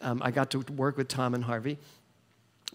um, 0.00 0.22
I 0.22 0.30
got 0.30 0.50
to 0.52 0.60
work 0.60 0.96
with 0.96 1.08
Tom 1.08 1.34
and 1.34 1.42
Harvey 1.42 1.78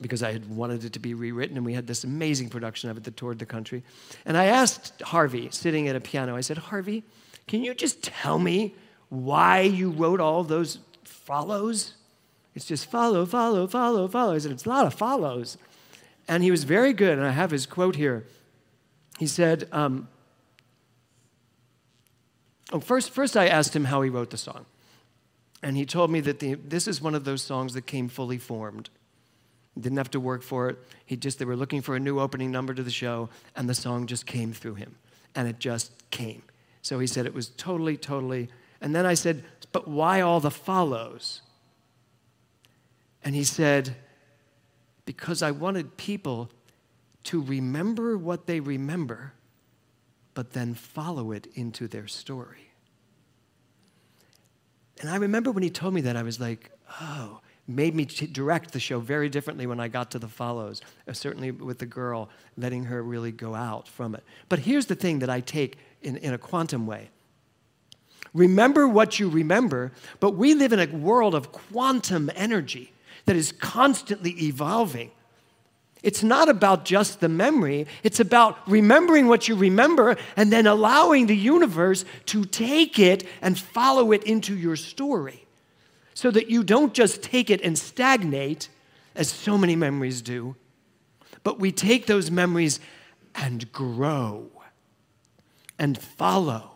because 0.01 0.23
I 0.23 0.31
had 0.31 0.49
wanted 0.49 0.83
it 0.83 0.93
to 0.93 0.99
be 0.99 1.13
rewritten, 1.13 1.57
and 1.57 1.65
we 1.65 1.73
had 1.73 1.88
this 1.88 2.03
amazing 2.03 2.49
production 2.49 2.89
of 2.89 2.97
it 2.97 3.03
that 3.03 3.17
toured 3.17 3.39
the 3.39 3.45
country. 3.45 3.83
And 4.25 4.38
I 4.38 4.45
asked 4.45 5.01
Harvey, 5.01 5.49
sitting 5.51 5.88
at 5.88 5.95
a 5.95 5.99
piano, 5.99 6.35
I 6.35 6.41
said, 6.41 6.57
Harvey, 6.57 7.03
can 7.47 7.63
you 7.63 7.73
just 7.73 8.03
tell 8.03 8.39
me 8.39 8.75
why 9.09 9.62
you 9.62 9.89
wrote 9.89 10.19
all 10.19 10.43
those 10.43 10.79
follows? 11.03 11.93
It's 12.55 12.65
just 12.65 12.89
follow, 12.89 13.25
follow, 13.25 13.67
follow, 13.67 14.07
follow. 14.07 14.35
I 14.35 14.38
said, 14.38 14.51
it's 14.51 14.65
a 14.65 14.69
lot 14.69 14.85
of 14.85 14.93
follows. 14.93 15.57
And 16.29 16.43
he 16.43 16.51
was 16.51 16.63
very 16.63 16.93
good, 16.93 17.17
and 17.17 17.27
I 17.27 17.31
have 17.31 17.49
his 17.49 17.65
quote 17.65 17.95
here. 17.95 18.25
He 19.17 19.27
said, 19.27 19.67
um, 19.71 20.07
Oh, 22.71 22.79
first, 22.79 23.09
first 23.09 23.35
I 23.35 23.47
asked 23.47 23.75
him 23.75 23.85
how 23.85 24.03
he 24.03 24.11
wrote 24.11 24.29
the 24.29 24.37
song. 24.37 24.67
And 25.63 25.75
he 25.75 25.87
told 25.87 26.11
me 26.11 26.19
that 26.21 26.39
the, 26.39 26.53
this 26.53 26.87
is 26.87 27.01
one 27.01 27.15
of 27.15 27.25
those 27.25 27.41
songs 27.41 27.73
that 27.73 27.87
came 27.87 28.07
fully 28.07 28.37
formed. 28.37 28.91
He 29.73 29.81
didn't 29.81 29.97
have 29.97 30.11
to 30.11 30.19
work 30.19 30.43
for 30.43 30.69
it. 30.69 30.77
He 31.03 31.17
just, 31.17 31.39
they 31.39 31.45
were 31.45 31.55
looking 31.55 31.81
for 31.81 31.95
a 31.95 31.99
new 31.99 32.19
opening 32.19 32.51
number 32.51 32.75
to 32.75 32.83
the 32.83 32.91
show, 32.91 33.29
and 33.55 33.67
the 33.67 33.73
song 33.73 34.05
just 34.05 34.27
came 34.27 34.53
through 34.53 34.75
him. 34.75 34.97
And 35.33 35.47
it 35.47 35.57
just 35.57 35.91
came. 36.11 36.43
So 36.83 36.99
he 36.99 37.07
said 37.07 37.25
it 37.25 37.33
was 37.33 37.49
totally, 37.49 37.97
totally. 37.97 38.49
And 38.81 38.93
then 38.93 39.07
I 39.07 39.15
said, 39.15 39.43
but 39.71 39.87
why 39.87 40.21
all 40.21 40.39
the 40.39 40.51
follows? 40.51 41.41
And 43.23 43.33
he 43.33 43.43
said, 43.43 43.95
because 45.09 45.41
I 45.41 45.49
wanted 45.49 45.97
people 45.97 46.51
to 47.23 47.41
remember 47.41 48.15
what 48.15 48.45
they 48.45 48.59
remember 48.59 49.33
but 50.35 50.51
then 50.51 50.75
follow 50.75 51.31
it 51.31 51.47
into 51.55 51.87
their 51.87 52.05
story. 52.05 52.69
And 55.01 55.09
I 55.09 55.15
remember 55.15 55.49
when 55.49 55.63
he 55.63 55.71
told 55.71 55.95
me 55.95 56.01
that, 56.01 56.15
I 56.15 56.21
was 56.21 56.39
like, 56.39 56.69
oh, 57.01 57.39
made 57.67 57.95
me 57.95 58.05
direct 58.05 58.71
the 58.71 58.79
show 58.79 58.99
very 58.99 59.29
differently 59.29 59.65
when 59.65 59.79
I 59.79 59.87
got 59.87 60.11
to 60.11 60.19
the 60.19 60.27
follows, 60.27 60.83
uh, 61.07 61.13
certainly 61.13 61.49
with 61.49 61.79
the 61.79 61.87
girl, 61.87 62.29
letting 62.55 62.83
her 62.83 63.01
really 63.01 63.31
go 63.31 63.55
out 63.55 63.87
from 63.87 64.13
it. 64.13 64.23
But 64.47 64.59
here's 64.59 64.85
the 64.85 64.95
thing 64.95 65.17
that 65.19 65.29
I 65.31 65.39
take 65.39 65.79
in, 66.03 66.17
in 66.17 66.35
a 66.35 66.37
quantum 66.37 66.85
way 66.85 67.09
remember 68.35 68.87
what 68.87 69.19
you 69.19 69.27
remember, 69.27 69.91
but 70.19 70.35
we 70.35 70.53
live 70.53 70.71
in 70.71 70.79
a 70.79 70.85
world 70.85 71.33
of 71.33 71.51
quantum 71.51 72.29
energy 72.35 72.93
that 73.25 73.36
is 73.36 73.51
constantly 73.51 74.32
evolving. 74.43 75.12
It's 76.01 76.23
not 76.23 76.47
about 76.47 76.86
just 76.86 77.19
the 77.19 77.27
memory, 77.27 77.86
it's 78.03 78.19
about 78.19 78.58
remembering 78.67 79.27
what 79.27 79.47
you 79.47 79.55
remember 79.55 80.15
and 80.38 80.51
then 80.51 80.65
allowing 80.65 81.27
the 81.27 81.36
universe 81.36 82.05
to 82.27 82.45
take 82.45 82.97
it 82.99 83.25
and 83.41 83.60
follow 83.60 84.13
it 84.13 84.23
into 84.23 84.55
your 84.55 84.77
story 84.77 85.45
so 86.13 86.32
that 86.32 86.49
you 86.49 86.63
don't 86.63 86.93
just 86.93 87.21
take 87.21 87.49
it 87.49 87.62
and 87.62 87.77
stagnate, 87.77 88.69
as 89.15 89.29
so 89.29 89.58
many 89.58 89.75
memories 89.75 90.21
do, 90.21 90.55
but 91.43 91.60
we 91.60 91.71
take 91.71 92.05
those 92.05 92.32
memories 92.32 92.79
and 93.36 93.71
grow 93.71 94.49
and 95.77 95.97
follow, 95.97 96.71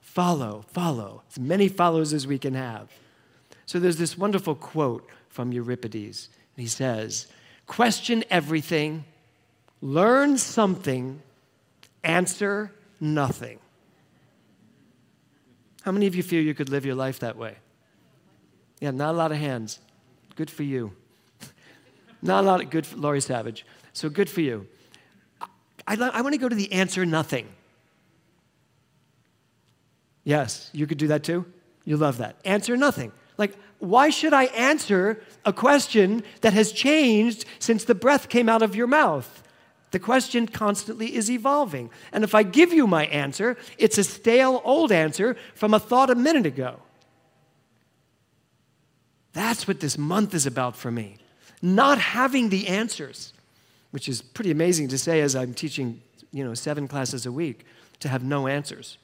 follow, 0.00 0.64
follow, 0.68 1.22
as 1.30 1.38
many 1.38 1.68
follows 1.68 2.12
as 2.12 2.26
we 2.26 2.38
can 2.38 2.54
have. 2.54 2.90
So 3.66 3.78
there's 3.78 3.96
this 3.96 4.18
wonderful 4.18 4.54
quote 4.54 5.08
from 5.34 5.50
Euripides. 5.52 6.28
And 6.56 6.62
he 6.62 6.68
says, 6.68 7.26
Question 7.66 8.24
everything, 8.30 9.04
learn 9.82 10.38
something, 10.38 11.20
answer 12.04 12.72
nothing. 13.00 13.58
How 15.82 15.92
many 15.92 16.06
of 16.06 16.14
you 16.14 16.22
feel 16.22 16.42
you 16.42 16.54
could 16.54 16.70
live 16.70 16.86
your 16.86 16.94
life 16.94 17.18
that 17.18 17.36
way? 17.36 17.56
Yeah, 18.80 18.92
not 18.92 19.10
a 19.14 19.18
lot 19.18 19.32
of 19.32 19.38
hands. 19.38 19.80
Good 20.36 20.50
for 20.50 20.62
you. 20.62 20.92
not 22.22 22.44
a 22.44 22.46
lot 22.46 22.62
of 22.62 22.70
good 22.70 22.86
for 22.86 22.96
Laurie 22.96 23.20
Savage. 23.20 23.66
So 23.92 24.08
good 24.08 24.30
for 24.30 24.40
you. 24.40 24.66
I, 25.40 25.46
I, 25.86 25.96
I 25.96 26.20
want 26.22 26.34
to 26.34 26.38
go 26.38 26.48
to 26.48 26.54
the 26.54 26.72
answer 26.72 27.04
nothing. 27.04 27.48
Yes, 30.22 30.70
you 30.72 30.86
could 30.86 30.98
do 30.98 31.08
that 31.08 31.24
too. 31.24 31.44
You 31.84 31.96
love 31.96 32.18
that. 32.18 32.36
Answer 32.44 32.76
nothing. 32.76 33.12
Like, 33.36 33.56
why 33.78 34.10
should 34.10 34.32
I 34.32 34.44
answer 34.44 35.20
a 35.44 35.52
question 35.52 36.22
that 36.40 36.52
has 36.52 36.72
changed 36.72 37.44
since 37.58 37.84
the 37.84 37.94
breath 37.94 38.28
came 38.28 38.48
out 38.48 38.62
of 38.62 38.74
your 38.76 38.86
mouth? 38.86 39.42
The 39.90 39.98
question 39.98 40.48
constantly 40.48 41.14
is 41.14 41.30
evolving. 41.30 41.90
And 42.12 42.24
if 42.24 42.34
I 42.34 42.42
give 42.42 42.72
you 42.72 42.86
my 42.86 43.06
answer, 43.06 43.56
it's 43.78 43.98
a 43.98 44.04
stale 44.04 44.60
old 44.64 44.90
answer 44.90 45.36
from 45.54 45.72
a 45.72 45.78
thought 45.78 46.10
a 46.10 46.14
minute 46.14 46.46
ago. 46.46 46.80
That's 49.32 49.68
what 49.68 49.80
this 49.80 49.98
month 49.98 50.34
is 50.34 50.46
about 50.46 50.76
for 50.76 50.90
me. 50.90 51.18
Not 51.60 51.98
having 51.98 52.48
the 52.48 52.68
answers, 52.68 53.32
which 53.90 54.08
is 54.08 54.22
pretty 54.22 54.50
amazing 54.50 54.88
to 54.88 54.98
say 54.98 55.20
as 55.20 55.36
I'm 55.36 55.54
teaching, 55.54 56.00
you 56.32 56.44
know, 56.44 56.54
seven 56.54 56.88
classes 56.88 57.26
a 57.26 57.32
week, 57.32 57.64
to 58.00 58.08
have 58.08 58.24
no 58.24 58.48
answers. 58.48 58.98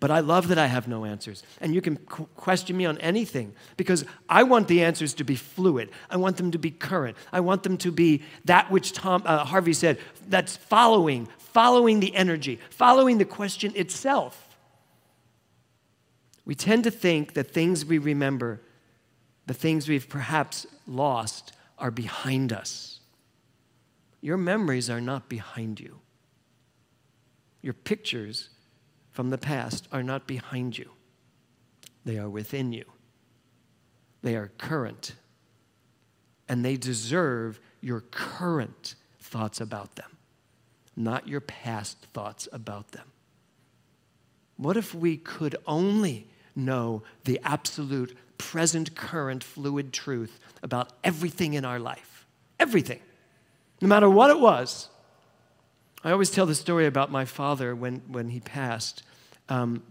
But 0.00 0.10
I 0.10 0.20
love 0.20 0.48
that 0.48 0.56
I 0.56 0.66
have 0.66 0.88
no 0.88 1.04
answers. 1.04 1.42
And 1.60 1.74
you 1.74 1.82
can 1.82 1.98
qu- 1.98 2.26
question 2.34 2.74
me 2.74 2.86
on 2.86 2.96
anything 2.98 3.52
because 3.76 4.06
I 4.30 4.42
want 4.44 4.66
the 4.66 4.82
answers 4.82 5.12
to 5.14 5.24
be 5.24 5.36
fluid. 5.36 5.90
I 6.08 6.16
want 6.16 6.38
them 6.38 6.50
to 6.52 6.58
be 6.58 6.70
current. 6.70 7.18
I 7.30 7.40
want 7.40 7.62
them 7.62 7.76
to 7.78 7.92
be 7.92 8.22
that 8.46 8.70
which 8.70 8.92
Tom 8.92 9.22
uh, 9.26 9.44
Harvey 9.44 9.74
said 9.74 9.98
that's 10.26 10.56
following, 10.56 11.28
following 11.36 12.00
the 12.00 12.16
energy, 12.16 12.58
following 12.70 13.18
the 13.18 13.26
question 13.26 13.72
itself. 13.76 14.56
We 16.46 16.54
tend 16.54 16.84
to 16.84 16.90
think 16.90 17.34
that 17.34 17.52
things 17.52 17.84
we 17.84 17.98
remember 17.98 18.62
the 19.46 19.54
things 19.54 19.88
we've 19.88 20.08
perhaps 20.08 20.64
lost 20.86 21.52
are 21.76 21.90
behind 21.90 22.52
us. 22.52 23.00
Your 24.20 24.36
memories 24.36 24.88
are 24.88 25.00
not 25.00 25.28
behind 25.28 25.80
you. 25.80 25.98
Your 27.60 27.74
pictures 27.74 28.50
from 29.20 29.28
the 29.28 29.36
past 29.36 29.86
are 29.92 30.02
not 30.02 30.26
behind 30.26 30.78
you, 30.78 30.88
they 32.06 32.16
are 32.16 32.30
within 32.30 32.72
you. 32.72 32.86
They 34.22 34.34
are 34.34 34.50
current, 34.56 35.12
and 36.48 36.64
they 36.64 36.78
deserve 36.78 37.60
your 37.82 38.00
current 38.00 38.94
thoughts 39.18 39.60
about 39.60 39.96
them, 39.96 40.16
not 40.96 41.28
your 41.28 41.42
past 41.42 41.98
thoughts 42.14 42.48
about 42.50 42.92
them. 42.92 43.12
What 44.56 44.78
if 44.78 44.94
we 44.94 45.18
could 45.18 45.54
only 45.66 46.26
know 46.56 47.02
the 47.24 47.40
absolute 47.44 48.16
present, 48.38 48.94
current, 48.94 49.44
fluid 49.44 49.92
truth 49.92 50.40
about 50.62 50.94
everything 51.04 51.52
in 51.52 51.66
our 51.66 51.78
life. 51.78 52.24
Everything. 52.58 53.00
No 53.82 53.88
matter 53.88 54.08
what 54.08 54.30
it 54.30 54.40
was. 54.40 54.88
I 56.02 56.10
always 56.10 56.30
tell 56.30 56.46
the 56.46 56.54
story 56.54 56.86
about 56.86 57.12
my 57.12 57.26
father 57.26 57.74
when, 57.74 58.00
when 58.08 58.30
he 58.30 58.40
passed. 58.40 59.02
Um, 59.50 59.82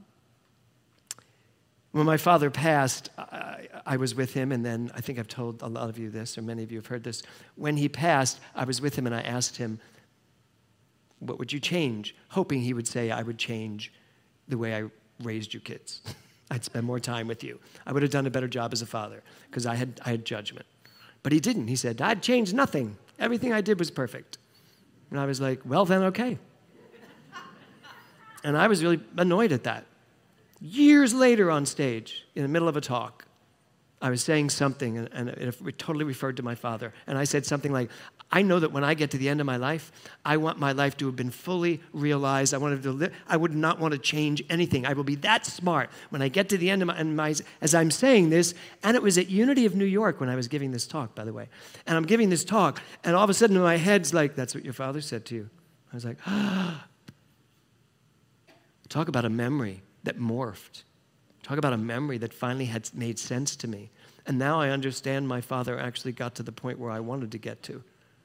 when 1.91 2.05
my 2.05 2.17
father 2.17 2.49
passed, 2.49 3.09
I, 3.17 3.67
I, 3.85 3.97
was 3.97 4.13
with 4.13 4.33
him, 4.33 4.51
and 4.51 4.63
then 4.65 4.91
I 4.93 5.01
think 5.01 5.17
I've 5.17 5.27
told 5.27 5.61
a 5.61 5.67
lot 5.67 5.89
of 5.89 5.97
you 5.97 6.09
this, 6.09 6.37
or 6.37 6.41
many 6.43 6.63
of 6.63 6.71
you 6.71 6.77
have 6.77 6.85
heard 6.85 7.03
this. 7.03 7.23
When 7.55 7.77
he 7.77 7.89
passed, 7.89 8.39
I 8.55 8.63
was 8.63 8.79
with 8.79 8.95
him 8.95 9.05
and 9.05 9.15
I 9.15 9.21
asked 9.21 9.57
him, 9.57 9.79
What 11.19 11.39
would 11.39 11.51
you 11.51 11.59
change? 11.59 12.15
Hoping 12.29 12.61
he 12.61 12.73
would 12.73 12.87
say, 12.87 13.11
I 13.11 13.23
would 13.23 13.37
change 13.37 13.91
the 14.47 14.57
way 14.57 14.75
I 14.75 14.83
raised 15.23 15.53
you 15.53 15.59
kids. 15.59 16.01
I'd 16.51 16.63
spend 16.63 16.85
more 16.85 16.99
time 16.99 17.27
with 17.27 17.43
you. 17.43 17.59
I 17.85 17.91
would 17.91 18.01
have 18.01 18.11
done 18.11 18.25
a 18.25 18.31
better 18.31 18.47
job 18.47 18.71
as 18.73 18.81
a 18.81 18.87
father 18.87 19.21
because 19.49 19.65
I 19.65 19.75
had, 19.75 19.99
I 20.05 20.09
had 20.11 20.25
judgment. 20.25 20.65
But 21.21 21.31
he 21.31 21.39
didn't. 21.39 21.67
He 21.67 21.75
said, 21.75 22.01
I'd 22.01 22.23
change 22.23 22.53
nothing. 22.53 22.97
Everything 23.19 23.51
I 23.51 23.61
did 23.61 23.77
was 23.77 23.91
perfect. 23.91 24.37
And 25.11 25.19
I 25.19 25.25
was 25.25 25.41
like, 25.41 25.61
well, 25.65 25.85
then, 25.85 26.03
okay. 26.03 26.37
And 28.43 28.57
I 28.57 28.67
was 28.67 28.83
really 28.83 29.01
annoyed 29.17 29.51
at 29.51 29.63
that. 29.63 29.85
Years 30.61 31.13
later 31.13 31.49
on 31.49 31.65
stage, 31.65 32.25
in 32.35 32.43
the 32.43 32.49
middle 32.49 32.67
of 32.67 32.75
a 32.75 32.81
talk, 32.81 33.25
I 34.01 34.09
was 34.09 34.23
saying 34.23 34.49
something, 34.49 34.97
and, 34.97 35.29
it 35.29 35.77
totally 35.77 36.05
referred 36.05 36.37
to 36.37 36.43
my 36.43 36.55
father. 36.55 36.93
And 37.05 37.17
I 37.17 37.25
said 37.25 37.45
something 37.45 37.71
like, 37.71 37.89
I 38.31 38.43
know 38.43 38.59
that 38.59 38.71
when 38.71 38.83
I 38.83 38.93
get 38.93 39.11
to 39.11 39.17
the 39.17 39.27
end 39.27 39.41
of 39.41 39.47
my 39.47 39.57
life, 39.57 39.91
I 40.23 40.37
want 40.37 40.59
my 40.59 40.71
life 40.71 40.95
to 40.97 41.07
have 41.07 41.15
been 41.15 41.31
fully 41.31 41.81
realized. 41.93 42.53
I, 42.53 42.57
wanted 42.59 42.83
to 42.83 43.11
I 43.27 43.35
would 43.35 43.55
not 43.55 43.79
want 43.79 43.93
to 43.93 43.97
change 43.97 44.43
anything. 44.49 44.85
I 44.85 44.93
will 44.93 45.03
be 45.03 45.15
that 45.15 45.45
smart 45.45 45.89
when 46.11 46.21
I 46.21 46.27
get 46.29 46.47
to 46.49 46.57
the 46.57 46.69
end 46.69 46.83
of 46.83 46.87
my, 46.87 46.95
and 46.95 47.17
my, 47.17 47.35
as 47.61 47.73
I'm 47.73 47.89
saying 47.89 48.29
this, 48.29 48.53
and 48.83 48.95
it 48.95 49.01
was 49.01 49.17
at 49.17 49.29
Unity 49.29 49.65
of 49.65 49.75
New 49.75 49.85
York 49.85 50.19
when 50.19 50.29
I 50.29 50.35
was 50.35 50.47
giving 50.47 50.71
this 50.71 50.85
talk, 50.85 51.15
by 51.15 51.25
the 51.25 51.33
way. 51.33 51.49
And 51.87 51.97
I'm 51.97 52.05
giving 52.05 52.29
this 52.29 52.45
talk, 52.45 52.81
and 53.03 53.15
all 53.15 53.23
of 53.23 53.29
a 53.29 53.33
sudden 53.33 53.59
my 53.59 53.77
head's 53.77 54.13
like, 54.13 54.35
that's 54.35 54.53
what 54.53 54.63
your 54.63 54.73
father 54.73 55.01
said 55.01 55.25
to 55.25 55.35
you. 55.35 55.49
I 55.91 55.95
was 55.95 56.05
like, 56.05 56.17
ah. 56.27 56.85
Talk 58.89 59.07
about 59.07 59.25
a 59.25 59.29
memory 59.29 59.81
that 60.03 60.19
morphed. 60.19 60.83
Talk 61.43 61.57
about 61.57 61.73
a 61.73 61.77
memory 61.77 62.17
that 62.17 62.33
finally 62.33 62.65
had 62.65 62.89
made 62.93 63.19
sense 63.19 63.55
to 63.57 63.67
me. 63.67 63.91
And 64.25 64.37
now 64.37 64.59
I 64.59 64.69
understand 64.69 65.27
my 65.27 65.41
father 65.41 65.79
actually 65.79 66.11
got 66.11 66.35
to 66.35 66.43
the 66.43 66.51
point 66.51 66.79
where 66.79 66.91
I 66.91 66.99
wanted 66.99 67.31
to 67.31 67.37
get 67.37 67.63
to 67.63 67.83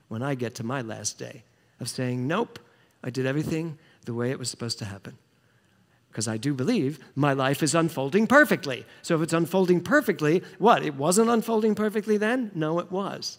when 0.09 0.23
I 0.23 0.35
get 0.35 0.55
to 0.57 0.65
my 0.65 0.83
last 0.83 1.19
day 1.19 1.45
of 1.81 1.89
saying, 1.89 2.27
Nope, 2.27 2.59
I 3.03 3.11
did 3.11 3.27
everything 3.27 3.79
the 4.05 4.15
way 4.15 4.31
it 4.31 4.39
was 4.39 4.51
supposed 4.51 4.79
to 4.81 4.85
happen. 4.85 5.17
Because 6.11 6.29
I 6.29 6.37
do 6.37 6.55
believe 6.55 6.99
my 7.15 7.33
life 7.33 7.63
is 7.63 7.75
unfolding 7.75 8.27
perfectly. 8.27 8.87
So 9.03 9.17
if 9.17 9.23
it's 9.23 9.33
unfolding 9.33 9.81
perfectly, 9.81 10.43
what? 10.59 10.85
It 10.85 10.95
wasn't 10.95 11.31
unfolding 11.31 11.75
perfectly 11.75 12.17
then? 12.17 12.51
No, 12.55 12.79
it 12.79 12.91
was. 12.93 13.39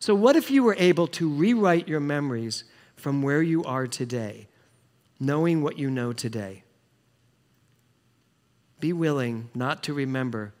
So, 0.00 0.14
what 0.14 0.36
if 0.36 0.50
you 0.50 0.62
were 0.62 0.76
able 0.78 1.06
to 1.08 1.28
rewrite 1.28 1.88
your 1.88 2.00
memories 2.00 2.64
from 2.96 3.20
where 3.22 3.42
you 3.42 3.64
are 3.64 3.86
today, 3.86 4.46
knowing 5.20 5.62
what 5.62 5.78
you 5.78 5.90
know 5.90 6.12
today? 6.12 6.62
Be 8.80 8.92
willing 8.92 9.50
not 9.54 9.82
to 9.84 9.94
remember 9.94 10.54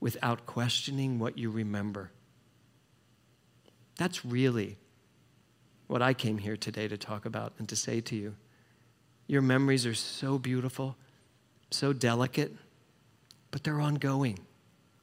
without 0.00 0.46
questioning 0.46 1.18
what 1.18 1.38
you 1.38 1.50
remember. 1.50 2.10
That's 3.96 4.24
really 4.24 4.78
what 5.86 6.02
I 6.02 6.14
came 6.14 6.38
here 6.38 6.56
today 6.56 6.88
to 6.88 6.96
talk 6.96 7.24
about 7.24 7.52
and 7.58 7.68
to 7.68 7.76
say 7.76 8.00
to 8.00 8.16
you. 8.16 8.34
Your 9.28 9.42
memories 9.42 9.86
are 9.86 9.94
so 9.94 10.38
beautiful, 10.38 10.96
so 11.70 11.92
delicate, 11.92 12.52
but 13.50 13.62
they're 13.62 13.80
ongoing. 13.80 14.38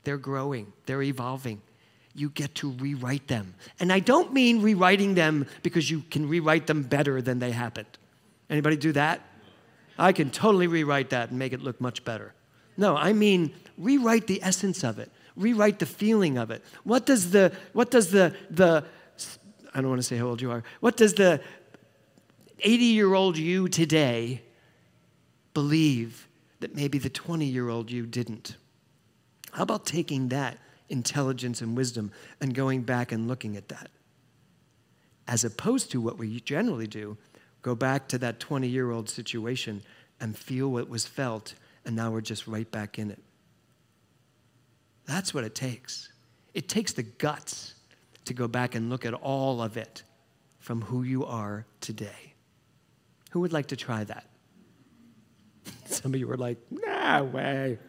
They're 0.03 0.17
growing, 0.17 0.73
they're 0.85 1.01
evolving. 1.01 1.61
You 2.15 2.29
get 2.29 2.55
to 2.55 2.71
rewrite 2.71 3.27
them. 3.27 3.53
And 3.79 3.93
I 3.93 3.99
don't 3.99 4.33
mean 4.33 4.61
rewriting 4.61 5.13
them 5.13 5.45
because 5.61 5.89
you 5.89 6.03
can 6.09 6.27
rewrite 6.27 6.67
them 6.67 6.83
better 6.83 7.21
than 7.21 7.39
they 7.39 7.51
happened. 7.51 7.87
Anybody 8.49 8.77
do 8.77 8.91
that? 8.93 9.21
I 9.97 10.13
can 10.13 10.31
totally 10.31 10.67
rewrite 10.67 11.09
that 11.09 11.29
and 11.29 11.37
make 11.37 11.53
it 11.53 11.61
look 11.61 11.79
much 11.81 12.03
better. 12.05 12.33
No, 12.77 12.95
I 12.95 13.13
mean 13.13 13.53
rewrite 13.77 14.27
the 14.27 14.41
essence 14.41 14.83
of 14.83 14.99
it. 14.99 15.11
Rewrite 15.35 15.79
the 15.79 15.85
feeling 15.85 16.37
of 16.37 16.51
it. 16.51 16.63
What 16.83 17.05
does 17.05 17.31
the 17.31 17.51
what 17.73 17.91
does 17.91 18.11
the 18.11 18.33
the 18.49 18.85
I 19.73 19.81
don't 19.81 19.89
want 19.89 19.99
to 19.99 20.07
say 20.07 20.17
how 20.17 20.27
old 20.27 20.41
you 20.41 20.51
are. 20.51 20.63
What 20.79 20.97
does 20.97 21.13
the 21.13 21.41
80 22.61 22.83
year 22.83 23.13
old 23.13 23.37
you 23.37 23.67
today 23.67 24.41
believe 25.53 26.27
that 26.59 26.75
maybe 26.75 26.97
the 26.97 27.09
20 27.09 27.45
year 27.45 27.69
old 27.69 27.91
you 27.91 28.05
didn't? 28.05 28.57
How 29.51 29.63
about 29.63 29.85
taking 29.85 30.29
that 30.29 30.57
intelligence 30.89 31.61
and 31.61 31.75
wisdom 31.77 32.11
and 32.41 32.53
going 32.53 32.81
back 32.81 33.11
and 33.11 33.27
looking 33.27 33.57
at 33.57 33.69
that? 33.69 33.89
As 35.27 35.43
opposed 35.43 35.91
to 35.91 36.01
what 36.01 36.17
we 36.17 36.39
generally 36.39 36.87
do, 36.87 37.17
go 37.61 37.75
back 37.75 38.07
to 38.09 38.17
that 38.19 38.39
20 38.39 38.67
year 38.67 38.91
old 38.91 39.09
situation 39.09 39.81
and 40.19 40.37
feel 40.37 40.69
what 40.69 40.89
was 40.89 41.05
felt, 41.05 41.55
and 41.85 41.95
now 41.95 42.11
we're 42.11 42.21
just 42.21 42.47
right 42.47 42.69
back 42.69 42.99
in 42.99 43.11
it. 43.11 43.21
That's 45.05 45.33
what 45.33 45.43
it 45.43 45.55
takes. 45.55 46.11
It 46.53 46.67
takes 46.67 46.93
the 46.93 47.03
guts 47.03 47.75
to 48.25 48.33
go 48.33 48.47
back 48.47 48.75
and 48.75 48.89
look 48.89 49.05
at 49.05 49.13
all 49.13 49.61
of 49.61 49.77
it 49.77 50.03
from 50.59 50.81
who 50.83 51.03
you 51.03 51.25
are 51.25 51.65
today. 51.81 52.33
Who 53.31 53.39
would 53.41 53.53
like 53.53 53.67
to 53.67 53.75
try 53.75 54.03
that? 54.03 54.25
Some 55.85 56.13
of 56.13 56.19
you 56.19 56.27
were 56.27 56.37
like, 56.37 56.57
nah 56.69 57.23
way. 57.23 57.79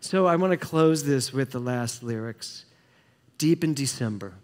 so 0.00 0.26
I 0.26 0.36
want 0.36 0.52
to 0.52 0.56
close 0.56 1.04
this 1.04 1.32
with 1.32 1.52
the 1.52 1.58
last 1.58 2.02
lyrics. 2.02 2.66
Deep 3.38 3.64
in 3.64 3.72
December, 3.72 4.34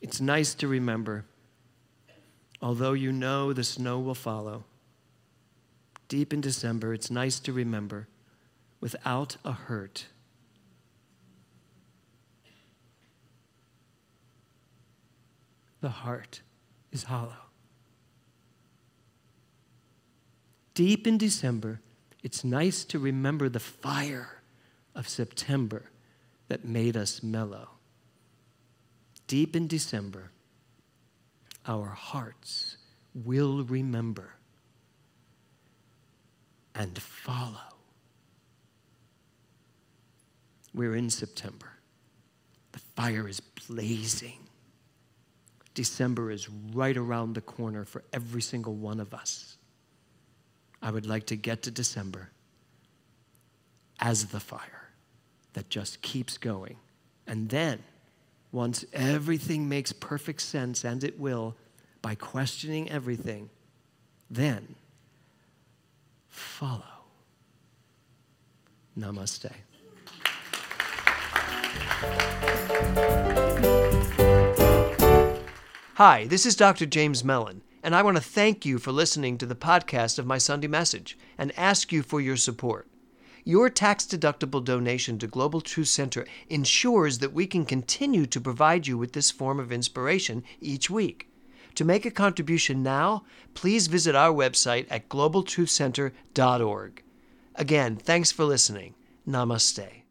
it's 0.00 0.20
nice 0.20 0.54
to 0.56 0.66
remember, 0.66 1.24
although 2.60 2.92
you 2.92 3.12
know 3.12 3.52
the 3.52 3.64
snow 3.64 3.98
will 3.98 4.14
follow. 4.14 4.64
Deep 6.08 6.32
in 6.32 6.40
December, 6.40 6.94
it's 6.94 7.10
nice 7.10 7.40
to 7.40 7.52
remember, 7.52 8.08
without 8.80 9.36
a 9.44 9.52
hurt. 9.52 10.06
The 15.80 15.88
heart 15.88 16.42
is 16.92 17.04
hollow. 17.04 17.46
deep 20.76 21.06
in 21.06 21.16
December, 21.16 21.80
it's 22.22 22.44
nice 22.44 22.84
to 22.84 22.98
remember 22.98 23.48
the 23.48 23.58
fire 23.58 24.42
of 24.94 25.08
September 25.08 25.90
that 26.48 26.66
made 26.66 26.96
us 26.96 27.22
mellow. 27.22 27.70
Deep 29.26 29.56
in 29.56 29.66
December, 29.66 30.30
our 31.66 31.88
hearts 31.88 32.76
will 33.14 33.64
remember 33.64 34.34
and 36.74 36.98
follow. 36.98 37.76
We're 40.74 40.94
in 40.94 41.08
September. 41.10 41.72
The 42.72 42.78
fire 42.78 43.26
is 43.26 43.40
blazing. 43.40 44.40
December 45.74 46.30
is 46.30 46.48
right 46.48 46.96
around 46.96 47.34
the 47.34 47.40
corner 47.40 47.84
for 47.84 48.02
every 48.12 48.42
single 48.42 48.74
one 48.74 49.00
of 49.00 49.14
us. 49.14 49.56
I 50.82 50.90
would 50.90 51.06
like 51.06 51.26
to 51.26 51.36
get 51.36 51.62
to 51.62 51.70
December 51.70 52.30
as 54.00 54.26
the 54.26 54.40
fire 54.40 54.90
that 55.54 55.70
just 55.70 56.02
keeps 56.02 56.36
going. 56.36 56.76
And 57.26 57.48
then, 57.48 57.82
once 58.56 58.86
everything 58.94 59.68
makes 59.68 59.92
perfect 59.92 60.40
sense, 60.40 60.82
and 60.82 61.04
it 61.04 61.20
will, 61.20 61.54
by 62.00 62.14
questioning 62.14 62.90
everything, 62.90 63.50
then 64.30 64.74
follow. 66.26 66.82
Namaste. 68.98 69.52
Hi, 75.96 76.26
this 76.26 76.46
is 76.46 76.56
Dr. 76.56 76.86
James 76.86 77.22
Mellon 77.22 77.60
and 77.86 77.94
I 77.94 78.02
want 78.02 78.16
to 78.16 78.22
thank 78.22 78.66
you 78.66 78.78
for 78.78 78.90
listening 78.90 79.38
to 79.38 79.46
the 79.46 79.54
podcast 79.54 80.18
of 80.18 80.26
my 80.26 80.38
Sunday 80.38 80.66
message 80.66 81.16
and 81.38 81.56
ask 81.56 81.92
you 81.92 82.02
for 82.02 82.20
your 82.20 82.36
support. 82.36 82.88
Your 83.48 83.70
tax 83.70 84.04
deductible 84.04 84.64
donation 84.64 85.20
to 85.20 85.28
Global 85.28 85.60
Truth 85.60 85.86
Center 85.86 86.26
ensures 86.48 87.18
that 87.18 87.32
we 87.32 87.46
can 87.46 87.64
continue 87.64 88.26
to 88.26 88.40
provide 88.40 88.88
you 88.88 88.98
with 88.98 89.12
this 89.12 89.30
form 89.30 89.60
of 89.60 89.70
inspiration 89.70 90.42
each 90.60 90.90
week. 90.90 91.30
To 91.76 91.84
make 91.84 92.04
a 92.04 92.10
contribution 92.10 92.82
now, 92.82 93.22
please 93.54 93.86
visit 93.86 94.16
our 94.16 94.32
website 94.34 94.88
at 94.90 95.08
globaltruthcenter.org. 95.08 97.02
Again, 97.54 97.94
thanks 97.94 98.32
for 98.32 98.44
listening. 98.44 98.96
Namaste. 99.28 100.05